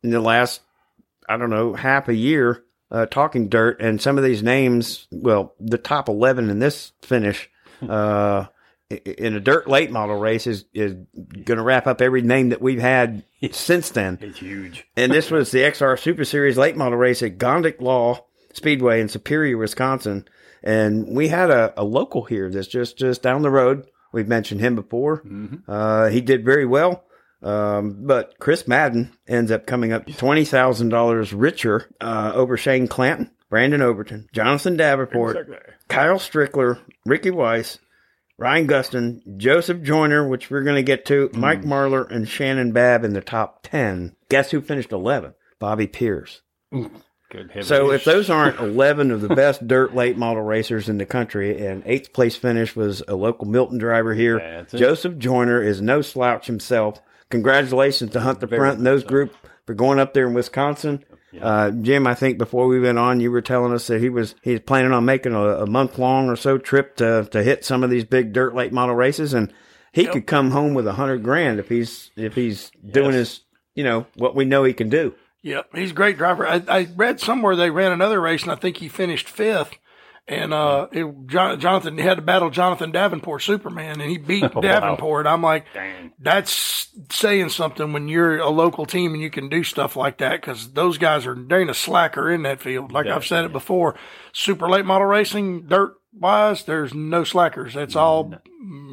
in 0.03 0.11
the 0.11 0.21
last, 0.21 0.61
I 1.29 1.37
don't 1.37 1.51
know, 1.51 1.75
half 1.75 2.09
a 2.09 2.15
year 2.15 2.65
uh, 2.91 3.07
talking 3.07 3.49
dirt, 3.49 3.81
and 3.81 4.01
some 4.01 4.19
of 4.19 4.25
these 4.25 4.43
names. 4.43 5.07
Well, 5.11 5.55
the 5.61 5.79
top 5.79 6.09
eleven 6.09 6.51
in 6.51 6.59
this 6.59 6.93
finish. 7.03 7.49
Uh, 7.87 8.47
in 8.91 9.37
a 9.37 9.41
dirt 9.41 9.69
late 9.69 9.91
model 9.93 10.19
race 10.19 10.47
is 10.47 10.65
is 10.75 10.95
going 11.45 11.59
to 11.59 11.63
wrap 11.63 11.87
up 11.87 12.01
every 12.01 12.23
name 12.23 12.49
that 12.49 12.61
we've 12.61 12.81
had 12.81 13.23
since 13.53 13.91
then. 13.91 14.19
It's 14.21 14.41
huge. 14.41 14.87
And 14.97 15.13
this 15.13 15.31
was 15.31 15.51
the 15.51 15.61
XR 15.61 15.99
Super 15.99 16.25
Series 16.25 16.59
late 16.59 16.77
model 16.77 16.99
race 16.99 17.23
at 17.23 17.39
Gondik 17.39 17.81
Law 17.81 18.27
Speedway 18.53 19.01
in 19.01 19.09
Superior, 19.09 19.57
Wisconsin. 19.57 20.27
And 20.63 21.17
we 21.17 21.29
had 21.29 21.51
a, 21.51 21.73
a 21.77 21.85
local 21.85 22.25
here 22.25 22.51
that's 22.51 22.69
just 22.69 22.97
just 22.99 23.23
down 23.23 23.43
the 23.43 23.51
road. 23.51 23.87
We've 24.13 24.29
mentioned 24.29 24.61
him 24.61 24.75
before. 24.75 25.23
Uh, 25.69 26.09
he 26.09 26.21
did 26.21 26.45
very 26.45 26.67
well. 26.67 27.05
Um, 27.43 27.97
but 28.07 28.35
Chris 28.39 28.69
Madden 28.69 29.13
ends 29.27 29.51
up 29.51 29.67
coming 29.67 29.93
up 29.93 30.07
twenty 30.17 30.45
thousand 30.45 30.91
dollars 30.91 31.33
richer 31.33 31.89
uh, 32.01 32.33
over 32.35 32.57
Shane 32.59 32.87
Clanton, 32.87 33.31
Brandon 33.49 33.81
Overton, 33.81 34.29
Jonathan 34.33 34.77
Davenport, 34.77 35.37
Kyle 35.89 36.19
Strickler, 36.19 36.79
Ricky 37.07 37.31
Weiss, 37.31 37.79
Ryan 38.37 38.67
Gustin, 38.67 39.37
Joseph 39.39 39.81
Joyner, 39.83 40.29
which 40.29 40.51
we're 40.51 40.63
going 40.65 40.77
to 40.77 40.83
get 40.83 41.07
to, 41.07 41.31
Mike 41.35 41.63
Marlar, 41.63 42.11
and 42.11 42.29
Shannon 42.29 42.73
Babb 42.73 43.05
in 43.05 43.13
the 43.15 43.21
top 43.23 43.61
10. 43.63 44.17
Guess 44.29 44.51
who 44.51 44.61
finished 44.61 44.93
11? 44.93 45.33
Bobby 45.59 45.87
Pierce. 45.87 46.43
Heavens. 46.73 47.05
So 47.65 47.91
if 47.93 48.05
those 48.05 48.29
aren't 48.31 48.59
11 48.59 49.11
of 49.11 49.21
the 49.21 49.35
best 49.35 49.67
dirt 49.67 49.95
late 49.95 50.17
model 50.17 50.43
racers 50.43 50.89
in 50.89 50.99
the 50.99 51.07
country, 51.07 51.65
and 51.65 51.83
eighth 51.87 52.13
place 52.13 52.37
finish 52.37 52.75
was 52.77 53.03
a 53.09 53.15
local 53.15 53.47
Milton 53.47 53.79
driver 53.79 54.15
here. 54.15 54.39
Joseph 54.79 55.19
Joyner 55.19 55.63
is 55.63 55.81
no 55.81 56.03
slouch 56.03 56.47
himself. 56.47 57.01
Congratulations 57.31 58.11
to 58.13 58.21
Hunt 58.21 58.41
the 58.41 58.47
Front 58.59 58.79
and 58.79 58.87
those 58.87 59.05
group 59.05 59.35
for 59.67 59.75
going 59.75 59.99
up 60.01 60.15
there 60.15 60.27
in 60.27 60.35
Wisconsin. 60.35 61.05
Uh, 61.41 61.71
Jim, 61.71 62.09
I 62.09 62.15
think 62.15 62.39
before 62.39 62.67
we 62.67 62.81
went 62.81 62.99
on, 62.99 63.21
you 63.21 63.31
were 63.31 63.41
telling 63.41 63.73
us 63.73 63.87
that 63.87 64.01
he 64.01 64.09
was 64.09 64.35
he's 64.43 64.59
planning 64.59 64.91
on 64.93 65.05
making 65.05 65.33
a, 65.33 65.41
a 65.63 65.67
month 65.67 65.97
long 65.97 66.29
or 66.29 66.35
so 66.35 66.59
trip 66.59 66.97
to 66.97 67.29
to 67.31 67.43
hit 67.45 67.65
some 67.65 67.85
of 67.85 67.91
these 67.91 68.05
big 68.05 68.33
dirt 68.33 68.53
late 68.53 68.73
model 68.73 68.97
races, 68.97 69.33
and 69.33 69.53
he 69.93 70.07
could 70.07 70.27
come 70.27 70.51
home 70.51 70.75
with 70.75 70.89
a 70.89 70.95
hundred 70.95 71.23
grand 71.23 71.61
if 71.61 71.69
he's 71.69 72.11
if 72.17 72.35
he's 72.35 72.73
doing 72.85 73.13
his 73.13 73.43
you 73.77 73.85
know 73.85 74.07
what 74.17 74.35
we 74.35 74.45
know 74.45 74.65
he 74.65 74.73
can 74.73 74.89
do. 74.89 75.15
Yep, 75.43 75.71
he's 75.75 75.93
a 75.93 75.95
great 75.95 76.19
driver. 76.19 76.47
I, 76.47 76.63
I 76.69 76.89
read 76.97 77.21
somewhere 77.21 77.57
they 77.57 77.71
ran 77.71 77.93
another 77.93 78.21
race, 78.21 78.43
and 78.43 78.53
I 78.53 78.57
think 78.57 78.77
he 78.77 78.89
finished 78.89 79.29
fifth. 79.29 79.79
And 80.29 80.55
uh, 80.55 80.87
it, 80.93 81.07
Jon- 81.27 81.59
Jonathan 81.59 81.99
had 81.99 82.15
to 82.17 82.23
battle 82.23 82.51
Jonathan 82.51 82.93
Davenport, 82.93 83.43
Superman, 83.43 84.01
and 84.01 84.09
he 84.09 84.17
beat 84.17 84.43
wow. 84.55 84.61
Davenport. 84.61 85.27
I'm 85.27 85.43
like, 85.43 85.65
Dang. 85.75 86.13
that's 86.21 86.89
saying 87.11 87.49
something 87.49 87.93
when 87.93 88.07
you're 88.09 88.39
a 88.39 88.49
local 88.51 88.87
team 88.87 89.15
and 89.15 89.23
you 89.23 89.31
can 89.31 89.49
do 89.49 89.65
stuff 89.65 89.97
like 89.97 90.19
that 90.19 90.41
because 90.41 90.73
those 90.73 90.99
guys 90.99 91.27
are 91.27 91.35
they 91.35 91.63
ain't 91.63 91.71
a 91.71 91.75
slacker 91.75 92.31
in 92.31 92.43
that 92.43 92.61
field. 92.61 92.93
Like 92.93 93.07
I've 93.07 93.27
said 93.27 93.45
it 93.45 93.53
before, 93.53 93.97
super 94.33 94.69
late 94.69 94.85
model 94.85 95.07
racing, 95.09 95.67
dirt 95.67 95.95
wise, 96.13 96.65
there's 96.65 96.95
no 96.95 97.25
slackers. 97.25 97.77
It's 97.77 97.97
all 97.97 98.35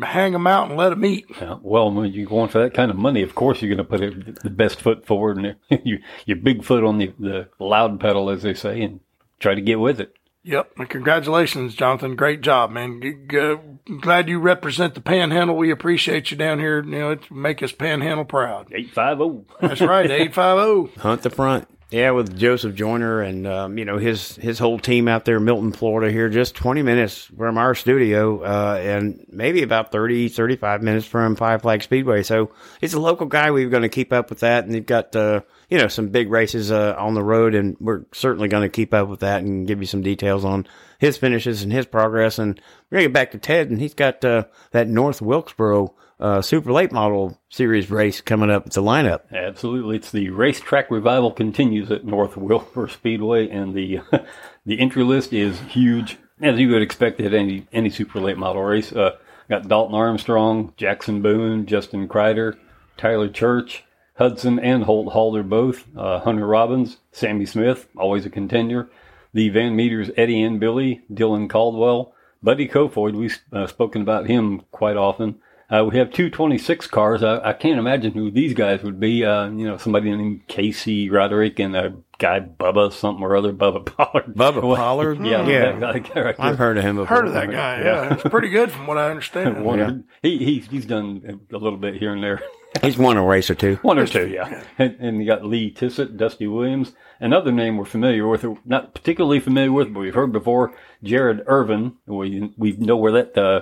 hang 0.03 0.34
them 0.34 0.47
out 0.47 0.69
and 0.69 0.77
let 0.77 0.89
them 0.89 1.06
eat. 1.06 1.25
Yeah, 1.41 1.58
well, 1.62 1.91
when 1.91 2.12
you're 2.12 2.25
going 2.27 2.49
for 2.49 2.60
that 2.60 2.73
kind 2.73 2.91
of 2.91 2.97
money, 2.97 3.21
of 3.21 3.36
course 3.36 3.62
you're 3.62 3.73
going 3.73 3.77
to 3.77 3.84
put 3.84 4.01
it, 4.01 4.41
the 4.43 4.49
best 4.49 4.82
foot 4.82 5.06
forward 5.06 5.38
and 5.38 5.56
you, 5.86 5.99
your 6.25 6.38
big 6.38 6.63
foot 6.63 6.84
on 6.84 6.97
the, 6.97 7.13
the 7.19 7.49
loud 7.60 7.99
pedal, 7.99 8.30
as 8.30 8.43
they 8.43 8.53
say, 8.53 8.82
and 8.82 8.99
try 9.39 9.56
to 9.56 9.62
get 9.62 9.80
with 9.80 9.99
it. 9.99 10.13
Yep. 10.43 10.71
And 10.77 10.89
congratulations, 10.89 11.75
Jonathan. 11.75 12.15
Great 12.15 12.39
job, 12.39 12.71
man. 12.71 13.01
G- 13.01 13.15
g- 13.30 13.97
glad 13.99 14.30
you 14.30 14.39
represent 14.39 14.95
the 14.95 15.01
panhandle. 15.01 15.58
We 15.58 15.71
appreciate 15.71 16.32
you 16.32 16.38
down 16.38 16.60
here. 16.60 16.82
You 16.82 16.91
know, 16.91 17.12
it 17.12 17.30
make 17.30 17.62
us 17.62 17.73
panhandle 17.73 18.23
proud. 18.23 18.71
850. 18.73 19.45
That's 19.60 19.82
right. 19.82 20.10
850. 20.10 21.01
Hunt 21.01 21.23
the 21.23 21.30
front. 21.30 21.67
Yeah, 21.89 22.12
with 22.12 22.38
Joseph 22.38 22.76
Joyner 22.76 23.21
and 23.21 23.47
um, 23.47 23.78
you 23.78 23.86
know 23.86 23.97
his 23.97 24.36
his 24.36 24.60
whole 24.60 24.78
team 24.78 25.08
out 25.08 25.23
there, 25.23 25.39
Milton, 25.39 25.71
Florida. 25.71 26.12
Here, 26.12 26.28
just 26.28 26.54
twenty 26.54 26.82
minutes 26.82 27.32
from 27.38 27.58
our 27.58 27.73
studio, 27.76 28.43
uh, 28.43 28.78
and 28.82 29.26
maybe 29.30 29.63
about 29.63 29.93
30, 29.93 30.28
35 30.28 30.84
minutes 30.84 31.08
from 31.08 31.38
Five 31.38 31.62
Flag 31.62 31.82
Speedway. 31.82 32.23
So 32.23 32.52
he's 32.82 32.93
a 32.93 33.00
local 33.00 33.26
guy. 33.26 33.52
We're 33.52 33.69
going 33.69 33.84
to 33.84 33.89
keep 33.89 34.12
up 34.12 34.30
with 34.30 34.41
that, 34.41 34.65
and 34.65 34.73
they've 34.73 34.86
got 34.86 35.15
uh, 35.15 35.41
you 35.69 35.78
know 35.78 35.88
some 35.88 36.10
big 36.10 36.30
races 36.30 36.71
uh, 36.71 36.93
on 36.97 37.13
the 37.13 37.23
road, 37.23 37.56
and 37.56 37.78
we're 37.80 38.04
certainly 38.12 38.50
going 38.50 38.63
to 38.63 38.69
keep 38.69 38.93
up 38.93 39.08
with 39.08 39.21
that 39.21 39.43
and 39.43 39.65
give 39.65 39.80
you 39.80 39.88
some 39.88 40.02
details 40.02 40.43
on 40.43 40.67
his 41.00 41.15
finishes 41.15 41.63
and 41.63 41.71
his 41.71 41.86
progress. 41.86 42.38
And 42.38 42.60
we're 42.89 42.97
going 42.97 43.04
to 43.04 43.10
get 43.10 43.13
back 43.13 43.32
to 43.32 43.38
Ted, 43.38 43.69
and 43.69 43.80
he's 43.80 43.93
got 43.93 44.26
uh, 44.26 44.43
that 44.71 44.89
North 44.89 45.21
Wilkesboro 45.21 45.95
uh, 46.19 46.41
Super 46.41 46.71
Late 46.71 46.91
Model 46.91 47.39
Series 47.49 47.91
race 47.91 48.21
coming 48.21 48.49
up. 48.49 48.67
It's 48.67 48.77
a 48.77 48.82
lineup. 48.82 49.21
Absolutely. 49.32 49.97
It's 49.97 50.12
the 50.12 50.30
racetrack 50.30 50.89
revival 50.89 51.32
continues 51.32 51.91
at 51.91 52.06
North 52.06 52.38
Wilbur 52.38 52.88
Speedway, 52.88 53.49
and 53.49 53.73
the 53.73 53.99
the 54.65 54.80
entry 54.80 55.03
list 55.03 55.34
is 55.34 55.60
huge, 55.62 56.17
as 56.41 56.60
you 56.60 56.69
would 56.69 56.82
expect 56.82 57.19
at 57.21 57.34
any 57.34 57.67
any 57.71 57.89
super 57.89 58.19
late 58.19 58.38
model 58.38 58.63
race. 58.63 58.91
Uh, 58.91 59.17
got 59.49 59.67
Dalton 59.67 59.95
Armstrong, 59.95 60.73
Jackson 60.77 61.21
Boone, 61.21 61.65
Justin 61.65 62.08
Kreider, 62.08 62.58
Tyler 62.97 63.30
Church, 63.30 63.84
Hudson 64.17 64.60
and 64.60 64.84
Holt 64.84 65.13
Halder 65.13 65.43
both, 65.43 65.86
uh, 65.95 66.19
Hunter 66.19 66.47
Robbins, 66.47 66.97
Sammy 67.12 67.45
Smith, 67.45 67.88
always 67.95 68.25
a 68.25 68.30
contender, 68.30 68.89
the 69.34 69.49
Van 69.49 69.75
Meters 69.75 70.10
Eddie 70.17 70.41
and 70.41 70.60
Billy, 70.60 71.03
Dylan 71.13 71.49
Caldwell, 71.49 72.13
Buddy 72.41 72.67
Kofoid. 72.67 73.13
We've 73.13 73.38
uh, 73.53 73.67
spoken 73.67 74.01
about 74.01 74.25
him 74.25 74.63
quite 74.71 74.97
often. 74.97 75.39
Uh, 75.69 75.84
we 75.84 75.97
have 75.97 76.12
two 76.13 76.30
26 76.30 76.88
cars. 76.88 77.23
I, 77.23 77.49
I 77.49 77.53
can't 77.53 77.77
imagine 77.77 78.13
who 78.13 78.32
these 78.32 78.53
guys 78.53 78.84
would 78.84 78.99
be. 79.01 79.25
Uh, 79.25 79.49
you 79.49 79.67
know, 79.67 79.75
somebody 79.77 80.10
named 80.15 80.47
Casey 80.47 81.10
Roderick 81.10 81.60
and 81.60 81.75
a 81.75 81.93
guy 82.19 82.39
Bubba 82.39 82.91
something 82.93 83.21
or 83.21 83.36
other, 83.36 83.51
Bubba 83.51 83.86
Pollard. 83.97 84.34
Bubba 84.34 84.62
Pollard? 84.77 85.19
Yeah, 85.25 85.45
Yeah. 85.45 85.77
that 85.80 85.80
guy- 85.80 85.99
guy 86.13 86.21
right. 86.21 86.36
I've 86.39 86.58
heard 86.58 86.77
of 86.77 86.84
him 86.86 86.95
before. 86.95 87.17
Heard 87.17 87.27
of 87.27 87.34
that 87.34 87.51
guy. 87.51 87.82
Yeah. 87.82 88.13
It's 88.13 88.23
pretty 88.23 88.47
good 88.49 88.71
from 88.71 88.88
what 88.88 88.97
I 88.97 89.10
understand. 89.10 89.63
Wondered- 89.65 90.06
He, 90.21 90.38
he's 90.38 90.67
he's 90.67 90.86
done 90.86 91.41
a 91.51 91.58
little 91.58 91.77
bit 91.77 91.95
here 91.95 92.13
and 92.13 92.23
there. 92.23 92.41
He's 92.82 92.97
won 92.97 93.17
a 93.17 93.23
race 93.25 93.49
or 93.49 93.56
two. 93.56 93.75
One 93.82 93.97
or 93.97 94.06
two, 94.06 94.27
yeah. 94.27 94.62
And, 94.77 94.95
and 94.99 95.19
you 95.19 95.25
got 95.25 95.43
Lee 95.43 95.73
Tissett, 95.73 96.15
Dusty 96.15 96.47
Williams. 96.47 96.93
Another 97.19 97.51
name 97.51 97.75
we're 97.77 97.86
familiar 97.86 98.27
with, 98.27 98.43
or 98.43 98.58
not 98.65 98.93
particularly 98.93 99.39
familiar 99.39 99.71
with, 99.71 99.91
but 99.93 100.01
we've 100.01 100.13
heard 100.13 100.32
before, 100.32 100.73
Jared 101.01 101.43
Irvan. 101.45 101.93
We, 102.06 102.53
we 102.56 102.73
know 102.73 102.95
where 102.97 103.13
that 103.13 103.36
uh, 103.38 103.62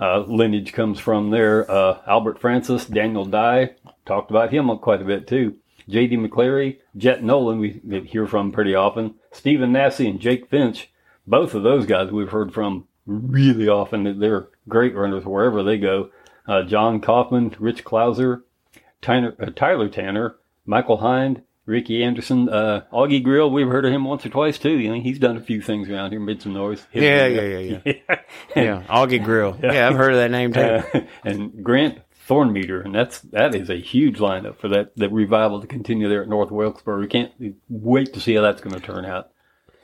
uh, 0.00 0.20
lineage 0.20 0.72
comes 0.72 0.98
from 0.98 1.30
there. 1.30 1.70
Uh, 1.70 1.98
Albert 2.06 2.40
Francis, 2.40 2.86
Daniel 2.86 3.24
Dye, 3.24 3.74
talked 4.06 4.30
about 4.30 4.52
him 4.52 4.68
quite 4.78 5.02
a 5.02 5.04
bit 5.04 5.26
too. 5.28 5.56
J.D. 5.88 6.16
McClary, 6.16 6.78
Jett 6.96 7.22
Noland, 7.22 7.60
we 7.60 8.00
hear 8.06 8.26
from 8.26 8.52
pretty 8.52 8.74
often. 8.74 9.14
Stephen 9.32 9.72
Nasse 9.72 10.00
and 10.00 10.20
Jake 10.20 10.48
Finch, 10.48 10.90
both 11.26 11.54
of 11.54 11.62
those 11.62 11.84
guys 11.86 12.10
we've 12.12 12.30
heard 12.30 12.54
from 12.54 12.86
really 13.06 13.68
often. 13.68 14.20
They're 14.20 14.48
great 14.68 14.94
runners 14.94 15.24
wherever 15.24 15.62
they 15.62 15.78
go. 15.78 16.10
Uh, 16.46 16.62
John 16.62 17.00
Kaufman, 17.00 17.54
Rich 17.58 17.84
Klauser, 17.84 18.42
uh, 19.06 19.30
Tyler 19.54 19.88
Tanner, 19.88 20.36
Michael 20.64 20.98
Hind, 20.98 21.42
Ricky 21.70 22.02
Anderson, 22.02 22.48
uh, 22.48 22.84
Augie 22.92 23.22
Grill. 23.22 23.50
We've 23.50 23.68
heard 23.68 23.84
of 23.84 23.92
him 23.92 24.04
once 24.04 24.26
or 24.26 24.28
twice 24.28 24.58
too. 24.58 24.76
You 24.76 24.94
know, 24.94 25.00
he's 25.00 25.18
done 25.18 25.36
a 25.36 25.40
few 25.40 25.62
things 25.62 25.88
around 25.88 26.10
here, 26.10 26.20
made 26.20 26.42
some 26.42 26.52
noise. 26.52 26.84
Yeah, 26.92 27.26
yeah, 27.26 27.40
uh, 27.40 27.44
yeah, 27.44 27.78
yeah. 27.84 28.16
Yeah, 28.56 28.82
Augie 28.88 29.22
Grill. 29.22 29.56
Yeah, 29.62 29.88
I've 29.88 29.96
heard 29.96 30.12
of 30.12 30.18
that 30.18 30.30
name 30.30 30.52
too. 30.52 30.60
Uh, 30.60 31.00
and 31.24 31.62
Grant 31.62 32.00
Thornmeter, 32.28 32.84
and 32.84 32.94
that's 32.94 33.20
that 33.20 33.54
is 33.54 33.70
a 33.70 33.80
huge 33.80 34.18
lineup 34.18 34.58
for 34.58 34.68
that 34.68 34.96
that 34.96 35.10
revival 35.10 35.60
to 35.60 35.66
continue 35.66 36.08
there 36.08 36.22
at 36.22 36.28
North 36.28 36.50
Wilkesboro. 36.50 37.00
We 37.00 37.06
can't 37.06 37.32
wait 37.68 38.14
to 38.14 38.20
see 38.20 38.34
how 38.34 38.42
that's 38.42 38.60
going 38.60 38.74
to 38.74 38.80
turn 38.80 39.04
out. 39.04 39.30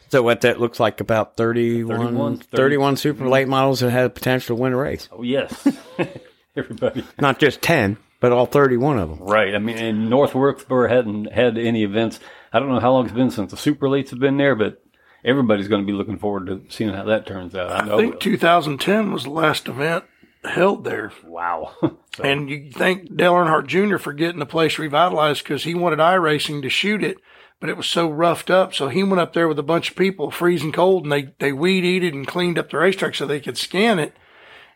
So 0.08 0.22
what 0.22 0.42
that 0.42 0.60
looks 0.60 0.78
like 0.78 1.00
about 1.00 1.36
31, 1.36 1.98
31, 1.98 2.36
31 2.38 2.96
super 2.96 3.28
late 3.28 3.48
models 3.48 3.80
that 3.80 3.90
had 3.90 4.14
potential 4.14 4.56
to 4.56 4.62
win 4.62 4.72
a 4.72 4.76
race. 4.76 5.08
Oh 5.10 5.22
yes, 5.22 5.68
everybody. 6.56 7.04
Not 7.20 7.40
just 7.40 7.62
10, 7.62 7.96
but 8.26 8.32
all 8.32 8.46
31 8.46 8.98
of 8.98 9.08
them. 9.08 9.18
Right. 9.20 9.54
I 9.54 9.58
mean, 9.60 9.78
and 9.78 10.10
North 10.10 10.34
Wilkesboro 10.34 10.88
hadn't 10.88 11.32
had 11.32 11.56
any 11.56 11.84
events. 11.84 12.18
I 12.52 12.58
don't 12.58 12.68
know 12.68 12.80
how 12.80 12.90
long 12.90 13.04
it's 13.04 13.14
been 13.14 13.30
since 13.30 13.52
the 13.52 13.56
Super 13.56 13.86
Elites 13.86 14.10
have 14.10 14.18
been 14.18 14.36
there, 14.36 14.56
but 14.56 14.82
everybody's 15.24 15.68
going 15.68 15.82
to 15.82 15.86
be 15.86 15.96
looking 15.96 16.18
forward 16.18 16.46
to 16.48 16.64
seeing 16.68 16.92
how 16.92 17.04
that 17.04 17.24
turns 17.24 17.54
out. 17.54 17.70
I 17.70 17.86
know. 17.86 17.96
I 17.96 18.02
think 18.02 18.18
2010 18.18 19.12
was 19.12 19.22
the 19.22 19.30
last 19.30 19.68
event 19.68 20.06
held 20.42 20.82
there. 20.82 21.12
wow. 21.24 21.72
so, 22.16 22.24
And 22.24 22.50
you 22.50 22.72
thank 22.72 23.16
Dale 23.16 23.34
Earnhardt 23.34 23.68
Jr. 23.68 23.98
for 23.98 24.12
getting 24.12 24.40
the 24.40 24.44
place 24.44 24.76
revitalized 24.76 25.44
because 25.44 25.62
he 25.62 25.76
wanted 25.76 26.00
iRacing 26.00 26.62
to 26.62 26.68
shoot 26.68 27.04
it, 27.04 27.18
but 27.60 27.70
it 27.70 27.76
was 27.76 27.86
so 27.86 28.10
roughed 28.10 28.50
up. 28.50 28.74
So 28.74 28.88
he 28.88 29.04
went 29.04 29.20
up 29.20 29.34
there 29.34 29.46
with 29.46 29.60
a 29.60 29.62
bunch 29.62 29.90
of 29.90 29.96
people, 29.96 30.32
freezing 30.32 30.72
cold, 30.72 31.04
and 31.04 31.12
they, 31.12 31.32
they 31.38 31.52
weed 31.52 31.84
eated 31.84 32.12
and 32.12 32.26
cleaned 32.26 32.58
up 32.58 32.70
the 32.70 32.78
racetrack 32.78 33.14
so 33.14 33.24
they 33.24 33.38
could 33.38 33.56
scan 33.56 34.00
it. 34.00 34.16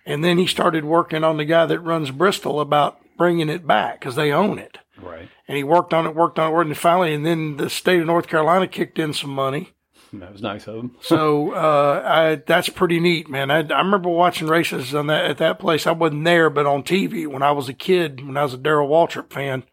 And 0.06 0.22
then 0.22 0.38
he 0.38 0.46
started 0.46 0.84
working 0.84 1.24
on 1.24 1.36
the 1.36 1.44
guy 1.44 1.66
that 1.66 1.80
runs 1.80 2.12
Bristol 2.12 2.60
about 2.60 2.99
bringing 3.20 3.50
it 3.50 3.66
back 3.66 4.00
because 4.00 4.14
they 4.16 4.32
own 4.32 4.58
it. 4.58 4.78
right. 4.96 5.28
And 5.46 5.58
he 5.58 5.62
worked 5.62 5.92
on 5.92 6.06
it, 6.06 6.14
worked 6.14 6.38
on 6.38 6.50
it, 6.50 6.54
worked, 6.54 6.68
and 6.68 6.78
finally, 6.78 7.12
and 7.12 7.26
then 7.26 7.58
the 7.58 7.68
state 7.68 8.00
of 8.00 8.06
North 8.06 8.28
Carolina 8.28 8.66
kicked 8.66 8.98
in 8.98 9.12
some 9.12 9.28
money. 9.28 9.74
That 10.14 10.32
was 10.32 10.40
nice 10.40 10.66
of 10.66 10.76
them. 10.76 10.96
So 11.02 11.52
uh, 11.52 12.02
I, 12.02 12.34
that's 12.46 12.70
pretty 12.70 12.98
neat, 12.98 13.28
man. 13.28 13.50
I, 13.50 13.58
I 13.58 13.82
remember 13.82 14.08
watching 14.08 14.48
races 14.48 14.94
on 14.94 15.08
that 15.08 15.26
at 15.26 15.36
that 15.36 15.58
place. 15.58 15.86
I 15.86 15.92
wasn't 15.92 16.24
there, 16.24 16.48
but 16.48 16.64
on 16.64 16.82
TV 16.82 17.26
when 17.26 17.42
I 17.42 17.52
was 17.52 17.68
a 17.68 17.74
kid, 17.74 18.26
when 18.26 18.38
I 18.38 18.42
was 18.42 18.54
a 18.54 18.56
Darrell 18.58 18.88
Waltrip 18.88 19.30
fan, 19.30 19.64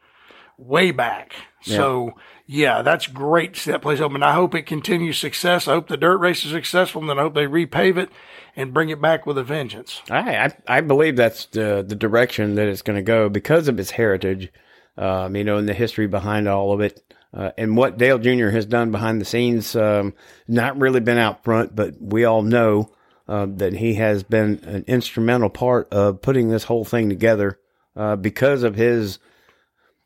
way 0.58 0.92
back. 0.92 1.34
So 1.62 2.12
yeah, 2.46 2.82
that's 2.82 3.08
great 3.08 3.54
to 3.54 3.60
see 3.60 3.72
that 3.72 3.82
place 3.82 4.02
open. 4.02 4.24
I 4.24 4.34
hope 4.34 4.56
it 4.56 4.64
continues 4.64 5.18
success. 5.18 5.68
I 5.68 5.74
hope 5.74 5.88
the 5.88 5.96
dirt 5.98 6.18
race 6.18 6.44
is 6.46 6.52
successful, 6.52 7.02
and 7.02 7.10
then 7.10 7.20
I 7.20 7.24
hope 7.24 7.34
they 7.34 7.46
repave 7.46 7.98
it 7.98 8.10
and 8.58 8.74
bring 8.74 8.90
it 8.90 9.00
back 9.00 9.26
with 9.28 9.38
a 9.38 9.44
vengeance. 9.44 10.02
I, 10.10 10.36
I, 10.36 10.58
I 10.68 10.82
believe 10.82 11.16
that's 11.16 11.46
the, 11.46 11.86
the 11.88 11.96
direction 11.96 12.56
that 12.56 12.68
it's 12.68 12.82
going 12.82 12.98
to 12.98 13.04
go 13.04 13.30
because 13.30 13.68
of 13.68 13.80
its 13.80 13.92
heritage, 13.92 14.52
um, 14.98 15.36
you 15.36 15.44
know, 15.44 15.58
and 15.58 15.70
the 15.70 15.76
history 15.76 16.08
behind 16.08 16.50
all 16.50 16.74
of 16.74 16.82
it. 16.82 17.02
Uh, 17.32 17.52
and 17.58 17.78
what 17.78 18.00
Dale 18.00 18.18
Jr. 18.18 18.50
has 18.50 18.66
done 18.66 18.90
behind 18.90 19.22
the 19.22 19.26
scenes, 19.26 19.76
um, 19.76 20.16
not 20.48 20.80
really 20.80 21.00
been 21.00 21.20
out 21.20 21.44
front, 21.44 21.76
but 21.76 22.02
we 22.02 22.26
all 22.26 22.42
know 22.42 22.92
uh, 23.28 23.46
that 23.48 23.74
he 23.74 23.94
has 23.96 24.24
been 24.24 24.60
an 24.64 24.84
instrumental 24.88 25.50
part 25.50 25.88
of 25.94 26.22
putting 26.22 26.50
this 26.50 26.64
whole 26.64 26.86
thing 26.86 27.10
together 27.10 27.60
uh, 27.96 28.16
because 28.16 28.64
of 28.64 28.74
his, 28.74 29.20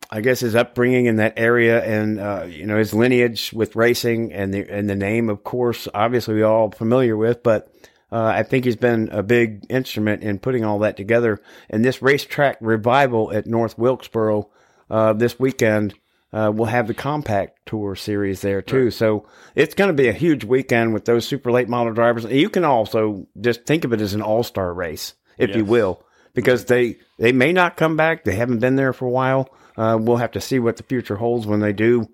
I 0.09 0.19
guess, 0.19 0.41
his 0.41 0.55
upbringing 0.55 1.05
in 1.05 1.17
that 1.17 1.35
area 1.37 1.81
and 1.85 2.19
uh, 2.19 2.45
you 2.49 2.65
know 2.65 2.77
his 2.77 2.93
lineage 2.93 3.53
with 3.53 3.75
racing 3.77 4.33
and 4.33 4.53
the 4.53 4.67
and 4.69 4.89
the 4.89 4.95
name, 4.95 5.29
of 5.29 5.43
course, 5.45 5.87
obviously 5.93 6.35
we 6.35 6.43
all 6.43 6.71
familiar 6.71 7.15
with, 7.15 7.43
but. 7.43 7.71
Uh, 8.11 8.25
I 8.25 8.43
think 8.43 8.65
he's 8.65 8.75
been 8.75 9.09
a 9.11 9.23
big 9.23 9.65
instrument 9.69 10.23
in 10.23 10.39
putting 10.39 10.65
all 10.65 10.79
that 10.79 10.97
together. 10.97 11.41
And 11.69 11.83
this 11.83 12.01
racetrack 12.01 12.57
revival 12.59 13.31
at 13.31 13.47
North 13.47 13.77
Wilkesboro 13.77 14.49
uh, 14.89 15.13
this 15.13 15.39
weekend 15.39 15.93
uh, 16.33 16.51
will 16.53 16.65
have 16.65 16.87
the 16.87 16.93
compact 16.93 17.59
tour 17.65 17.95
series 17.95 18.41
there 18.41 18.61
too. 18.61 18.91
So 18.91 19.27
it's 19.55 19.75
going 19.75 19.89
to 19.89 19.93
be 19.93 20.07
a 20.07 20.13
huge 20.13 20.43
weekend 20.43 20.93
with 20.93 21.05
those 21.05 21.25
super 21.27 21.51
late 21.51 21.69
model 21.69 21.93
drivers. 21.93 22.25
You 22.25 22.49
can 22.49 22.65
also 22.65 23.27
just 23.39 23.65
think 23.65 23.83
of 23.83 23.93
it 23.93 24.01
as 24.01 24.13
an 24.13 24.21
all 24.21 24.43
star 24.43 24.73
race, 24.73 25.13
if 25.37 25.55
you 25.55 25.65
will, 25.65 26.03
because 26.33 26.65
they 26.65 26.97
they 27.17 27.31
may 27.31 27.51
not 27.51 27.77
come 27.77 27.97
back. 27.97 28.23
They 28.23 28.35
haven't 28.35 28.59
been 28.59 28.75
there 28.75 28.93
for 28.93 29.05
a 29.05 29.11
while. 29.11 29.49
Uh, 29.77 29.97
we'll 29.99 30.17
have 30.17 30.31
to 30.31 30.41
see 30.41 30.59
what 30.59 30.77
the 30.77 30.83
future 30.83 31.15
holds 31.15 31.47
when 31.47 31.59
they 31.59 31.73
do. 31.73 32.09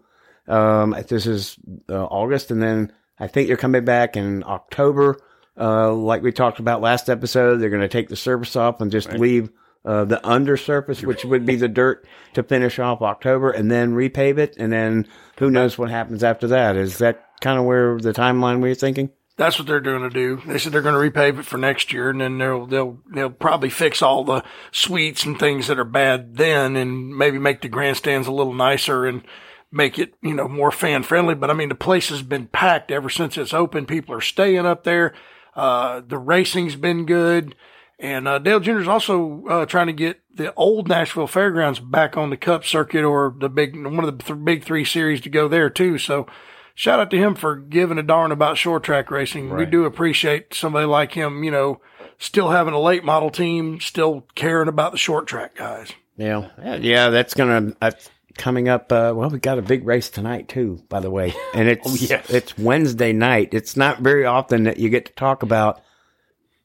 Um, 0.48 0.96
this 1.08 1.26
is 1.26 1.58
uh, 1.90 2.06
August, 2.06 2.52
and 2.52 2.62
then 2.62 2.94
I 3.20 3.28
think 3.28 3.48
they're 3.48 3.58
coming 3.58 3.86
back 3.86 4.16
in 4.16 4.44
October. 4.46 5.20
Uh, 5.60 5.94
like 5.94 6.22
we 6.22 6.32
talked 6.32 6.60
about 6.60 6.82
last 6.82 7.10
episode, 7.10 7.58
they're 7.58 7.70
going 7.70 7.82
to 7.82 7.88
take 7.88 8.10
the 8.10 8.16
surface 8.16 8.56
off 8.56 8.80
and 8.82 8.92
just 8.92 9.12
leave 9.14 9.50
uh, 9.86 10.04
the 10.06 10.26
undersurface, 10.28 11.02
which 11.02 11.24
would 11.26 11.46
be 11.46 11.56
the 11.56 11.68
dirt, 11.68 12.06
to 12.34 12.44
finish 12.44 12.78
off 12.78 13.02
October, 13.02 13.50
and 13.50 13.72
then 13.72 13.94
repave 13.94 14.38
it. 14.38 14.56
And 14.58 14.72
then 14.72 15.08
who 15.40 15.50
knows 15.50 15.78
what 15.78 15.90
happens 15.90 16.24
after 16.24 16.48
that? 16.48 16.76
Is 16.76 16.98
that 16.98 17.24
kind 17.42 17.58
of 17.58 17.66
where 17.66 17.98
the 17.98 18.14
timeline 18.14 18.62
we're 18.62 18.76
thinking? 18.76 19.12
That's 19.38 19.60
what 19.60 19.68
they're 19.68 19.80
going 19.80 20.02
to 20.02 20.10
do. 20.10 20.42
They 20.48 20.58
said 20.58 20.74
they're 20.74 20.82
going 20.82 21.12
to 21.12 21.20
repave 21.20 21.40
it 21.40 21.46
for 21.46 21.58
next 21.58 21.94
year, 21.94 22.10
and 22.10 22.20
then 22.20 22.40
they'll 22.40 22.66
they'll 22.66 23.00
they'll 23.14 23.30
probably 23.30 23.70
fix 23.70 24.02
all 24.02 24.24
the 24.24 24.44
suites 24.72 25.26
and 25.26 25.40
things 25.40 25.68
that 25.68 25.80
are 25.80 25.86
bad 25.86 26.38
then, 26.38 26.76
and 26.76 27.16
maybe 27.16 27.38
make 27.38 27.62
the 27.62 27.70
grandstands 27.70 28.28
a 28.28 28.32
little 28.32 28.54
nicer 28.54 29.06
and 29.06 29.24
make 29.72 30.00
it 30.00 30.16
you 30.24 30.34
know 30.34 30.48
more 30.48 30.72
fan 30.72 31.04
friendly. 31.04 31.36
But 31.36 31.52
I 31.52 31.54
mean, 31.54 31.70
the 31.70 31.76
place 31.76 32.10
has 32.10 32.24
been 32.24 32.48
packed 32.48 32.90
ever 32.90 33.10
since 33.10 33.38
it's 33.38 33.54
open. 33.54 33.86
People 33.86 34.16
are 34.16 34.22
staying 34.22 34.66
up 34.66 34.84
there. 34.84 35.14
Uh, 35.58 36.02
the 36.08 36.20
racing's 36.20 36.76
been 36.76 37.06
good, 37.06 37.56
and 37.98 38.28
uh, 38.28 38.38
Dale 38.38 38.60
Jr. 38.60 38.80
is 38.80 38.88
also 38.88 39.44
uh, 39.48 39.66
trying 39.66 39.88
to 39.88 39.94
get 39.94 40.22
the 40.34 40.54
old 40.54 40.88
Nashville 40.88 41.26
Fairgrounds 41.26 41.80
back 41.80 42.16
on 42.16 42.30
the 42.30 42.38
Cup 42.38 42.64
circuit 42.64 43.04
or 43.04 43.36
the 43.38 43.50
big 43.50 43.76
one 43.76 44.04
of 44.04 44.18
the 44.18 44.24
th- 44.24 44.46
big 44.46 44.64
three 44.64 44.86
series 44.86 45.20
to 45.22 45.30
go 45.30 45.48
there 45.48 45.70
too. 45.72 45.98
So 45.98 46.28
shout 46.76 47.00
out 47.00 47.10
to 47.10 47.18
him 47.18 47.34
for 47.34 47.56
giving 47.56 47.98
a 47.98 48.04
darn 48.04 48.32
about 48.32 48.58
short 48.58 48.84
track 48.84 49.10
racing. 49.10 49.50
We 49.50 49.66
do 49.66 49.86
appreciate 49.86 50.54
somebody 50.54 50.86
like 50.86 51.14
him, 51.14 51.44
you 51.44 51.50
know, 51.50 51.82
still 52.20 52.52
having 52.52 52.76
a 52.76 52.80
late 52.80 53.04
model 53.04 53.32
team, 53.32 53.80
still 53.80 54.28
caring 54.36 54.68
about 54.68 54.92
the 54.92 55.00
short 55.00 55.26
track 55.26 55.56
guys. 55.56 55.92
Yeah, 56.18 56.50
yeah, 56.80 57.10
that's 57.10 57.34
gonna 57.34 57.74
that's 57.80 58.12
coming 58.38 58.70
up. 58.70 58.92
Uh, 58.92 59.14
well, 59.16 59.30
we 59.30 59.40
got 59.40 59.58
a 59.60 59.62
big 59.64 59.86
race 59.86 60.10
tonight 60.10 60.48
too, 60.48 60.82
by 60.90 61.00
the 61.00 61.12
way, 61.12 61.34
and 61.54 61.68
it's 61.68 61.88
Oh, 61.88 61.96
yes. 61.96 62.30
it's 62.30 62.58
Wednesday 62.58 63.14
night. 63.14 63.54
It's 63.54 63.76
not 63.76 64.00
very 64.00 64.26
often 64.26 64.64
that 64.64 64.78
you 64.78 64.90
get 64.90 65.06
to 65.08 65.14
talk 65.14 65.44
about. 65.44 65.82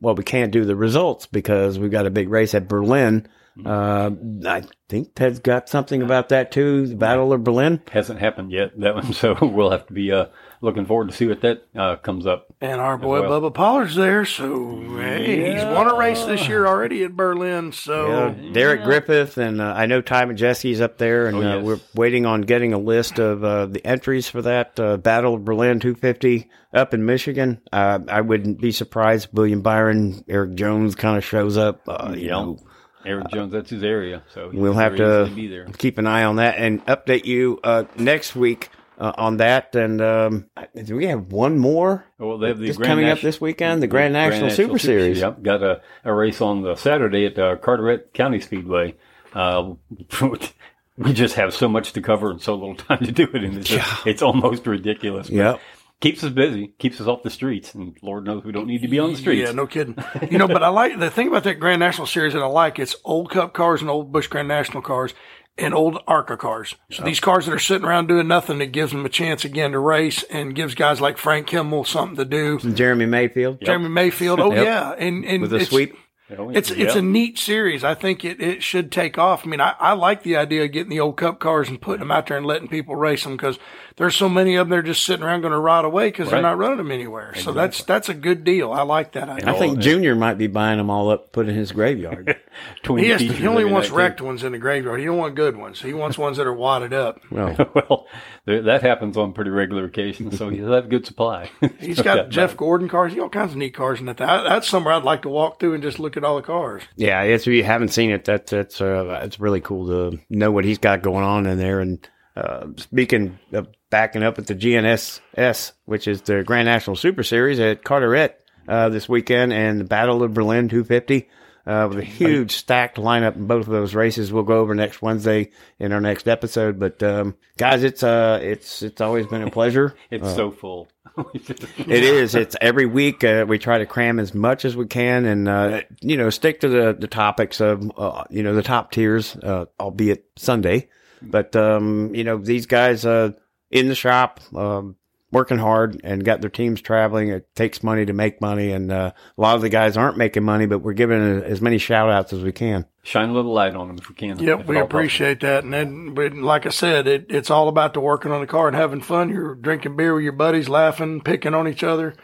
Well, 0.00 0.14
we 0.14 0.24
can't 0.24 0.52
do 0.52 0.64
the 0.64 0.74
results 0.76 1.26
because 1.26 1.78
we've 1.78 1.90
got 1.90 2.06
a 2.06 2.11
big 2.11 2.28
race 2.28 2.54
at 2.54 2.68
Berlin. 2.68 3.28
Uh, 3.65 4.11
I 4.47 4.62
think 4.88 5.15
Ted's 5.15 5.38
got 5.38 5.69
something 5.69 6.01
about 6.03 6.31
that 6.31 6.53
too. 6.53 6.87
The 6.87 6.97
Battle 6.97 7.33
of 7.33 7.45
Berlin. 7.45 7.83
Hasn't 7.91 8.19
happened 8.21 8.51
yet, 8.53 8.79
that 8.81 8.95
one. 8.95 9.12
So 9.12 9.37
we'll 9.41 9.71
have 9.71 9.87
to 9.88 9.93
be 9.93 10.11
uh, 10.11 10.27
looking 10.62 10.87
forward 10.87 11.09
to 11.11 11.15
see 11.15 11.27
what 11.27 11.43
that 11.43 11.67
uh, 11.77 11.97
comes 11.97 12.27
up. 12.27 12.47
And 12.61 12.81
our 12.81 12.97
boy 12.97 13.21
well. 13.21 13.41
Bubba 13.43 13.53
Pollard's 13.53 13.95
there, 13.95 14.25
so 14.25 14.81
hey, 14.97 15.53
he's 15.55 15.65
won 15.65 15.88
a 15.91 15.97
race 15.97 16.25
this 16.25 16.49
year 16.49 16.67
already 16.67 17.05
at 17.05 17.15
Berlin. 17.15 17.73
So 17.73 18.07
Yeah, 18.09 18.53
Derek 18.53 18.85
Griffith 18.85 19.37
and 19.37 19.61
uh, 19.61 19.75
I 19.77 19.87
know 19.87 20.01
Ty 20.01 20.25
Majeski's 20.27 20.81
up 20.81 20.97
there, 20.99 21.27
and 21.27 21.37
Oh, 21.37 21.43
uh, 21.43 21.57
yes. 21.57 21.65
we're 21.65 21.81
waiting 21.95 22.25
on 22.27 22.41
getting 22.43 22.73
a 22.73 22.79
list 22.79 23.19
of 23.19 23.45
uh, 23.45 23.67
the 23.67 23.85
entries 23.87 24.29
for 24.29 24.41
that 24.43 24.79
uh, 24.81 24.97
Battle 24.97 25.35
of 25.35 25.45
Berlin 25.45 25.79
250 25.81 26.49
up 26.73 26.95
in 26.95 27.05
Michigan. 27.05 27.61
Uh, 27.73 27.99
I 28.09 28.23
wouldn't 28.23 28.61
be 28.61 28.73
surprised 28.73 29.29
William 29.33 29.61
Byron, 29.61 30.25
Erik 30.29 30.55
Jones 30.55 30.95
kind 30.95 31.19
of 31.19 31.25
shows 31.25 31.57
up. 31.59 31.83
Uh, 31.87 32.12
you 32.17 32.27
Yeah. 32.27 32.31
know, 32.33 32.59
Erik 33.05 33.29
Jones, 33.29 33.53
that's 33.53 33.71
his 33.71 33.83
area. 33.83 34.23
So 34.35 34.51
we'll 34.53 34.75
have 34.75 34.97
to 34.97 35.31
be 35.35 35.49
there. 35.49 35.67
keep 35.79 35.99
an 35.99 36.07
eye 36.07 36.25
on 36.25 36.37
that 36.37 36.57
and 36.59 36.85
update 36.87 37.25
you 37.25 37.59
uh, 37.65 37.85
next 37.97 38.35
week 38.37 38.71
uh, 38.99 39.12
on 39.17 39.38
that. 39.38 39.75
And 39.75 40.01
um, 40.01 40.47
do 40.85 40.97
we 40.97 41.07
have 41.07 41.33
one 41.33 41.59
more? 41.59 42.05
Well, 42.19 42.38
they 42.38 42.49
have 42.49 42.59
the 42.59 42.73
Grand 42.73 42.85
coming 42.88 43.09
up 43.09 43.21
this 43.21 43.41
weekend, 43.41 43.83
the 43.83 43.87
Grand 43.88 44.12
National 44.12 44.51
Super 44.51 44.79
Series. 44.79 45.19
Yep, 45.21 45.43
got 45.43 45.62
a, 45.62 45.81
a 46.05 46.12
race 46.15 46.41
on 46.41 46.62
the 46.62 46.77
Saturday 46.77 47.27
at 47.27 47.38
uh, 47.38 47.57
Carteret 47.57 48.12
County 48.15 48.41
Speedway. 48.41 48.95
Uh, 49.35 49.75
we 50.97 51.12
just 51.12 51.35
have 51.37 51.55
so 51.55 51.69
much 51.69 51.93
to 51.95 52.03
cover 52.03 52.31
and 52.31 52.41
so 52.41 52.55
little 52.55 52.75
time 52.77 53.05
to 53.05 53.12
do 53.12 53.25
it, 53.33 53.43
and 53.45 53.57
it's, 53.59 53.69
just- 53.69 54.07
it's 54.07 54.23
almost 54.23 54.67
ridiculous. 54.67 55.31
Yep. 55.31 55.61
Keeps 56.03 56.23
us 56.25 56.33
busy, 56.33 56.75
keeps 56.79 57.01
us 57.01 57.07
off 57.07 57.23
the 57.23 57.31
streets, 57.31 57.75
and 57.75 57.97
Lord 58.03 58.25
knows 58.27 58.45
we 58.45 58.53
don't 58.53 58.67
need 58.67 58.83
to 58.83 58.88
be 58.88 58.99
on 58.99 59.12
the 59.12 59.17
streets. 59.17 59.47
Yeah, 59.49 59.53
no 59.55 59.67
kidding. 59.67 59.97
You 60.31 60.37
know, 60.37 60.49
but 60.49 60.62
I 60.62 60.69
like 60.69 60.99
the 60.99 61.11
thing 61.11 61.29
about 61.29 61.45
that 61.45 61.61
Grand 61.61 61.81
National 61.81 62.07
Series 62.07 62.33
that 62.35 62.43
I 62.43 62.47
like. 62.47 62.79
It's 62.79 62.97
old 63.05 63.31
Cup 63.31 63.55
cars 63.55 63.81
and 63.81 63.88
old 63.88 64.12
Busch 64.12 64.27
Grand 64.27 64.49
National 64.49 64.83
cars 64.83 65.15
and 65.57 65.73
old 65.75 65.99
ARCA 66.09 66.37
cars. 66.37 66.75
So 66.91 67.05
these 67.05 67.21
cars 67.21 67.47
that 67.47 67.53
are 67.53 67.59
sitting 67.59 67.87
around 67.87 68.09
doing 68.09 68.27
nothing, 68.27 68.61
it 68.61 68.73
gives 68.73 68.91
them 68.93 69.07
a 69.07 69.09
chance 69.09 69.45
again 69.45 69.73
to 69.73 69.79
race 69.79 70.23
and 70.25 70.55
gives 70.55 70.75
guys 70.75 71.01
like 71.01 71.19
Frank 71.19 71.47
Kimmel 71.47 71.85
something 71.85 72.17
to 72.17 72.25
do. 72.25 72.59
Jeremy 72.59 73.07
Mayfield. 73.07 73.61
Jeremy 73.62 73.88
Mayfield. 73.88 74.41
Oh 74.41 74.53
Yep. 74.55 74.65
yeah, 74.65 74.91
and 74.99 75.25
and 75.25 75.43
With 75.43 75.53
a 75.53 75.57
it's- 75.57 75.69
sweep. 75.71 75.97
Oh, 76.38 76.49
it's 76.49 76.71
it's 76.71 76.95
a 76.95 77.03
neat 77.03 77.38
series. 77.38 77.85
I 77.85 77.95
think 77.95 78.25
it, 78.25 78.41
it 78.41 78.62
should 78.62 78.91
take 78.91 79.19
off. 79.19 79.45
I 79.47 79.51
mean, 79.51 79.61
I, 79.61 79.75
I 79.79 79.93
like 79.93 80.23
the 80.23 80.37
idea 80.38 80.65
of 80.65 80.73
getting 80.73 80.88
the 80.88 81.01
old 81.01 81.19
Cup 81.19 81.41
cars 81.41 81.69
and 81.69 81.79
putting 81.79 81.99
them 82.01 82.11
out 82.11 82.27
there 82.29 82.38
and 82.38 82.47
letting 82.47 82.69
people 82.69 82.97
race 82.97 83.25
them 83.25 83.33
because 83.33 83.59
there's 83.96 84.16
so 84.16 84.28
many 84.28 84.57
of 84.57 84.66
them 84.66 84.70
they're 84.70 84.83
just 84.83 85.05
sitting 85.05 85.24
around 85.24 85.42
going 85.42 85.52
to 85.52 85.59
rot 85.59 85.85
away 85.85 86.09
because 86.09 86.31
they're 86.31 86.42
not 86.42 86.59
running 86.59 86.78
them 86.78 86.90
anywhere. 86.90 87.35
So 87.37 87.52
that's 87.52 87.83
that's 87.85 88.09
a 88.09 88.14
good 88.14 88.44
deal. 88.44 88.72
I 88.72 88.83
like 88.83 89.12
that 89.12 89.28
idea. 89.28 89.50
I 89.52 89.59
think 89.59 89.78
Junior 89.78 90.14
might 90.14 90.38
be 90.38 90.46
buying 90.46 90.78
them 90.78 90.90
all 90.90 91.11
up, 91.11 91.33
put 91.33 91.48
in 91.48 91.55
his 91.55 91.72
graveyard. 91.72 92.37
He, 92.85 93.09
has 93.09 93.22
to, 93.22 93.33
he 93.33 93.46
only 93.46 93.64
wants 93.64 93.88
night, 93.88 93.92
too. 93.92 93.96
wrecked 93.96 94.20
ones 94.20 94.44
in 94.44 94.52
the 94.52 94.59
graveyard. 94.59 95.00
He 95.00 95.07
don't 95.07 95.16
want 95.16 95.35
good 95.35 95.57
ones. 95.57 95.81
He 95.81 95.94
wants 95.94 96.18
ones 96.18 96.37
that 96.37 96.46
are 96.46 96.52
wadded 96.52 96.92
up. 96.92 97.20
well, 97.31 97.57
Well, 97.74 98.07
that 98.44 98.83
happens 98.83 99.16
on 99.16 99.33
pretty 99.33 99.50
regular 99.50 99.85
occasions, 99.87 100.37
so 100.37 100.50
he'll 100.50 100.72
have 100.72 100.90
good 100.90 101.07
supply. 101.07 101.50
He's 101.81 102.02
got 102.02 102.28
Jeff 102.28 102.55
Gordon 102.57 102.90
cars. 102.90 103.12
He 103.12 103.16
got 103.16 103.22
all 103.24 103.28
kinds 103.31 103.52
of 103.52 103.57
neat 103.57 103.72
cars 103.74 104.00
in 104.00 104.07
that. 104.07 104.18
That- 104.18 104.42
That's 104.44 104.68
somewhere 104.68 104.92
I'd 104.92 105.02
like 105.02 105.22
to 105.22 105.31
walk 105.31 105.61
through 105.61 105.72
and 105.74 105.83
just 105.83 105.98
look 105.98 106.18
at 106.18 106.24
all 106.24 106.37
the 106.37 106.42
cars. 106.42 106.83
yeah, 106.96 107.22
if 107.22 107.46
you 107.46 107.64
haven't 107.64 107.88
seen 107.88 108.11
it, 108.11 108.26
that, 108.26 108.46
that's 108.48 108.81
uh, 108.83 109.20
it's 109.22 109.40
really 109.40 109.62
cool 109.62 109.87
to 110.11 110.18
know 110.28 110.50
what 110.52 110.66
he's 110.66 110.78
got 110.78 111.00
going 111.02 111.24
on 111.24 111.46
in 111.46 111.57
there. 111.57 111.81
And 111.81 112.07
uh, 112.37 112.66
speaking 112.76 113.38
of 113.55 113.68
backing 113.92 114.22
up 114.22 114.38
at 114.38 114.46
the 114.46 114.55
GNSS, 114.55 115.72
which 115.85 116.09
is 116.09 116.22
the 116.22 116.42
Grand 116.42 116.64
National 116.64 116.96
Super 116.96 117.22
Series 117.22 117.61
at 117.61 117.85
Carteret 117.85 118.33
uh, 118.66 118.88
this 118.88 119.07
weekend, 119.09 119.52
and 119.52 119.78
the 119.78 119.85
Battle 119.85 120.24
of 120.24 120.35
Berlin 120.35 120.68
250. 120.68 121.28
Uh, 121.64 121.87
with 121.88 121.98
a 121.98 122.05
huge 122.05 122.57
stacked 122.57 122.96
lineup 122.96 123.37
in 123.37 123.46
both 123.46 123.66
of 123.68 123.72
those 123.72 123.94
races, 123.94 124.33
we'll 124.33 124.42
go 124.42 124.59
over 124.59 124.74
next 124.74 125.00
Wednesday 125.00 125.50
in 125.78 125.92
our 125.92 126.00
next 126.00 126.26
episode. 126.26 126.81
But 126.81 127.00
um, 127.05 127.37
guys, 127.57 127.85
it's 127.85 128.02
uh, 128.02 128.40
it's 128.42 128.83
it's 128.83 129.00
always 129.00 129.28
been 129.28 129.42
a 129.42 129.50
pleasure. 129.50 129.94
It's 130.11 130.35
so 130.35 130.50
full. 130.50 130.88
It 131.16 132.02
is. 132.02 132.35
It's 132.35 132.57
every 132.61 132.87
week. 132.87 133.22
Uh, 133.22 133.44
we 133.46 133.59
try 133.59 133.78
to 133.78 133.87
cram 133.87 134.18
as 134.18 134.35
much 134.35 134.64
as 134.64 134.74
we 134.74 134.87
can, 134.87 135.24
and 135.26 135.48
uh, 135.48 135.83
you 136.00 136.16
know, 136.16 136.31
stick 136.31 136.61
to 136.61 136.68
the 136.68 136.96
the 136.98 137.07
topics 137.07 137.61
of 137.61 137.92
uh, 137.96 138.24
you 138.31 138.42
know 138.42 138.55
the 138.55 138.62
top 138.62 138.90
tiers, 138.90 139.37
uh, 139.37 139.66
albeit 139.78 140.24
Sunday. 140.37 140.88
But 141.20 141.55
um, 141.55 142.12
you 142.14 142.24
know, 142.24 142.38
these 142.38 142.66
guys 142.66 143.07
uh, 143.07 143.33
in 143.72 143.88
the 143.88 143.94
shop, 143.94 144.40
um, 144.54 144.96
working 145.32 145.58
hard, 145.58 146.00
and 146.04 146.24
got 146.24 146.42
their 146.42 146.50
teams 146.50 146.80
traveling. 146.80 147.30
It 147.30 147.52
takes 147.56 147.82
money 147.82 148.04
to 148.04 148.12
make 148.12 148.40
money, 148.40 148.70
and 148.70 148.92
uh, 148.92 149.12
a 149.37 149.40
lot 149.40 149.56
of 149.56 149.62
the 149.62 149.70
guys 149.70 149.96
aren't 149.96 150.18
making 150.18 150.44
money, 150.44 150.66
but 150.66 150.80
we're 150.80 150.92
giving 150.92 151.42
as 151.42 151.61
many 151.61 151.78
shout 151.78 152.11
outs 152.11 152.32
as 152.32 152.42
we 152.42 152.52
can. 152.52 152.85
Shine 153.02 153.30
a 153.30 153.32
little 153.32 153.52
light 153.52 153.74
on 153.74 153.88
them 153.88 153.98
if 153.98 154.08
we 154.08 154.14
can. 154.14 154.38
Yep, 154.38 154.66
we 154.66 154.76
at 154.76 154.80
all 154.80 154.87
appreciate 154.87 155.40
that. 155.40 155.64
And 155.64 155.72
then, 155.72 156.14
but 156.14 156.35
like 156.35 156.66
I 156.66 156.70
said, 156.70 157.08
it, 157.08 157.26
it's 157.30 157.50
all 157.50 157.68
about 157.68 157.94
the 157.94 158.00
working 158.00 158.30
on 158.30 158.40
the 158.40 158.46
car 158.46 158.68
and 158.68 158.76
having 158.76 159.00
fun. 159.00 159.30
You're 159.30 159.54
drinking 159.56 159.96
beer 159.96 160.14
with 160.14 160.22
your 160.22 160.32
buddies, 160.32 160.68
laughing, 160.68 161.20
picking 161.22 161.54
on 161.54 161.66
each 161.66 161.82
other. 161.82 162.14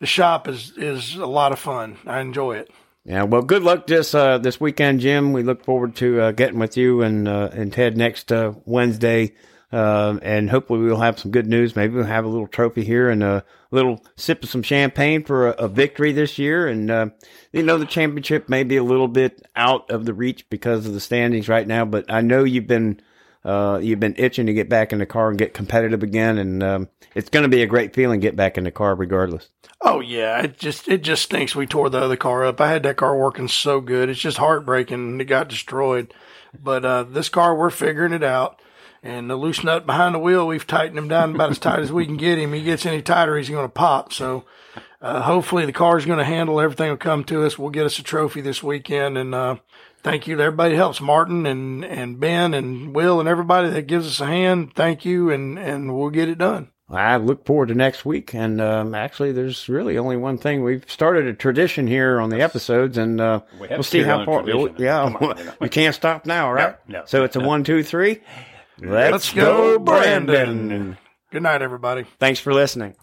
The 0.00 0.06
shop 0.06 0.48
is 0.48 0.72
is 0.76 1.14
a 1.14 1.26
lot 1.26 1.52
of 1.52 1.58
fun. 1.58 1.98
I 2.06 2.20
enjoy 2.20 2.56
it. 2.56 2.70
Yeah, 3.06 3.22
well, 3.22 3.42
good 3.42 3.62
luck 3.62 3.86
this 3.86 4.14
uh, 4.16 4.38
this 4.38 4.60
weekend, 4.60 4.98
Jim. 4.98 5.32
We 5.32 5.44
look 5.44 5.64
forward 5.64 5.94
to 5.96 6.20
uh, 6.20 6.32
getting 6.32 6.58
with 6.58 6.76
you 6.76 7.02
and 7.02 7.28
uh, 7.28 7.50
and 7.52 7.72
Ted 7.72 7.96
next 7.96 8.32
uh, 8.32 8.54
Wednesday, 8.64 9.34
uh, 9.72 10.18
and 10.22 10.48
hopefully 10.48 10.80
we'll 10.80 11.00
have 11.00 11.18
some 11.18 11.30
good 11.30 11.46
news. 11.46 11.74
Maybe 11.74 11.94
we'll 11.94 12.04
have 12.04 12.24
a 12.24 12.28
little 12.28 12.46
trophy 12.46 12.84
here 12.84 13.10
and 13.10 13.22
a 13.22 13.44
little 13.70 14.02
sip 14.16 14.44
of 14.44 14.48
some 14.48 14.62
champagne 14.62 15.24
for 15.24 15.48
a, 15.48 15.64
a 15.64 15.68
victory 15.68 16.12
this 16.12 16.38
year. 16.38 16.68
And 16.68 16.90
uh, 16.90 17.06
you 17.52 17.62
know, 17.62 17.78
the 17.78 17.86
championship 17.86 18.48
may 18.48 18.62
be 18.62 18.76
a 18.76 18.84
little 18.84 19.08
bit 19.08 19.42
out 19.56 19.90
of 19.90 20.04
the 20.04 20.14
reach 20.14 20.48
because 20.50 20.86
of 20.86 20.94
the 20.94 21.00
standings 21.00 21.48
right 21.48 21.66
now, 21.66 21.84
but 21.84 22.10
I 22.10 22.20
know 22.20 22.44
you've 22.44 22.66
been. 22.66 23.00
Uh, 23.44 23.78
you've 23.80 24.00
been 24.00 24.16
itching 24.18 24.46
to 24.46 24.52
get 24.52 24.68
back 24.68 24.92
in 24.92 24.98
the 24.98 25.06
car 25.06 25.28
and 25.28 25.38
get 25.38 25.54
competitive 25.54 26.02
again, 26.02 26.36
and 26.36 26.64
um, 26.64 26.88
it's 27.14 27.30
going 27.30 27.44
to 27.44 27.48
be 27.48 27.62
a 27.62 27.66
great 27.66 27.94
feeling 27.94 28.18
get 28.18 28.34
back 28.34 28.58
in 28.58 28.64
the 28.64 28.72
car 28.72 28.96
regardless. 28.96 29.50
Oh 29.82 30.00
yeah, 30.00 30.42
it 30.42 30.58
just 30.58 30.88
it 30.88 31.04
just 31.04 31.22
stinks. 31.22 31.54
We 31.54 31.64
tore 31.64 31.88
the 31.88 32.00
other 32.00 32.16
car 32.16 32.44
up. 32.44 32.60
I 32.60 32.68
had 32.68 32.82
that 32.82 32.96
car 32.96 33.16
working 33.16 33.46
so 33.46 33.80
good. 33.80 34.08
It's 34.08 34.18
just 34.18 34.38
heartbreaking. 34.38 35.20
It 35.20 35.26
got 35.26 35.48
destroyed. 35.48 36.12
But 36.60 36.84
uh, 36.84 37.04
this 37.04 37.28
car, 37.28 37.54
we're 37.54 37.70
figuring 37.70 38.12
it 38.12 38.24
out. 38.24 38.60
And 39.06 39.30
the 39.30 39.36
loose 39.36 39.62
nut 39.62 39.86
behind 39.86 40.14
the 40.14 40.18
wheel, 40.18 40.46
we've 40.46 40.66
tightened 40.66 40.98
him 40.98 41.06
down 41.08 41.34
about 41.34 41.50
as 41.50 41.58
tight 41.60 41.78
as 41.78 41.92
we 41.92 42.06
can 42.06 42.16
get 42.16 42.38
him. 42.38 42.52
He 42.52 42.62
gets 42.62 42.84
any 42.84 43.02
tighter, 43.02 43.36
he's 43.36 43.48
going 43.48 43.64
to 43.64 43.72
pop. 43.72 44.12
So 44.12 44.44
uh, 45.00 45.22
hopefully 45.22 45.64
the 45.64 45.72
car's 45.72 46.04
going 46.06 46.18
to 46.18 46.24
handle 46.24 46.60
everything. 46.60 46.90
Will 46.90 46.96
come 46.96 47.22
to 47.24 47.44
us. 47.44 47.58
We'll 47.58 47.70
get 47.70 47.86
us 47.86 47.98
a 47.98 48.02
trophy 48.02 48.40
this 48.40 48.62
weekend. 48.62 49.16
And 49.16 49.34
uh, 49.34 49.56
thank 50.02 50.26
you 50.26 50.36
to 50.36 50.42
everybody 50.42 50.70
that 50.70 50.76
helps, 50.76 51.00
Martin 51.00 51.46
and 51.46 51.84
and 51.84 52.18
Ben 52.18 52.52
and 52.52 52.94
Will 52.94 53.20
and 53.20 53.28
everybody 53.28 53.70
that 53.70 53.86
gives 53.86 54.06
us 54.08 54.20
a 54.20 54.26
hand. 54.26 54.72
Thank 54.74 55.04
you, 55.04 55.30
and 55.30 55.56
and 55.58 55.96
we'll 55.96 56.10
get 56.10 56.28
it 56.28 56.38
done. 56.38 56.70
I 56.88 57.16
look 57.16 57.44
forward 57.46 57.68
to 57.68 57.74
next 57.74 58.04
week. 58.04 58.32
And 58.34 58.60
um, 58.60 58.94
actually, 58.94 59.32
there's 59.32 59.68
really 59.68 59.98
only 59.98 60.16
one 60.16 60.38
thing. 60.38 60.62
We've 60.62 60.84
started 60.88 61.26
a 61.26 61.34
tradition 61.34 61.86
here 61.86 62.20
on 62.20 62.30
the 62.30 62.40
episodes, 62.40 62.96
and 62.98 63.20
uh, 63.20 63.40
We 63.60 63.68
have 63.68 63.78
we'll 63.78 63.82
see 63.82 64.02
how 64.02 64.24
carried 64.24 64.28
on 64.28 64.48
a 64.48 64.68
far. 64.72 64.82
Yeah, 64.82 65.02
Come 65.04 65.16
on, 65.16 65.38
you 65.38 65.44
know. 65.46 65.54
you 65.62 65.68
can't 65.68 65.94
stop 65.94 66.26
now, 66.26 66.52
right? 66.52 66.76
No, 66.88 67.00
no. 67.00 67.04
So 67.06 67.24
it's 67.24 67.36
a 67.36 67.40
one, 67.54 67.62
two, 67.64 67.82
three. 67.82 68.20
Let's, 68.78 69.12
Let's 69.12 69.32
go, 69.32 69.78
Brandon. 69.78 70.26
Brandon. 70.26 70.98
Good 71.30 71.42
night, 71.42 71.62
everybody. 71.62 72.04
Thanks 72.18 72.40
for 72.40 72.52
listening. 72.52 72.94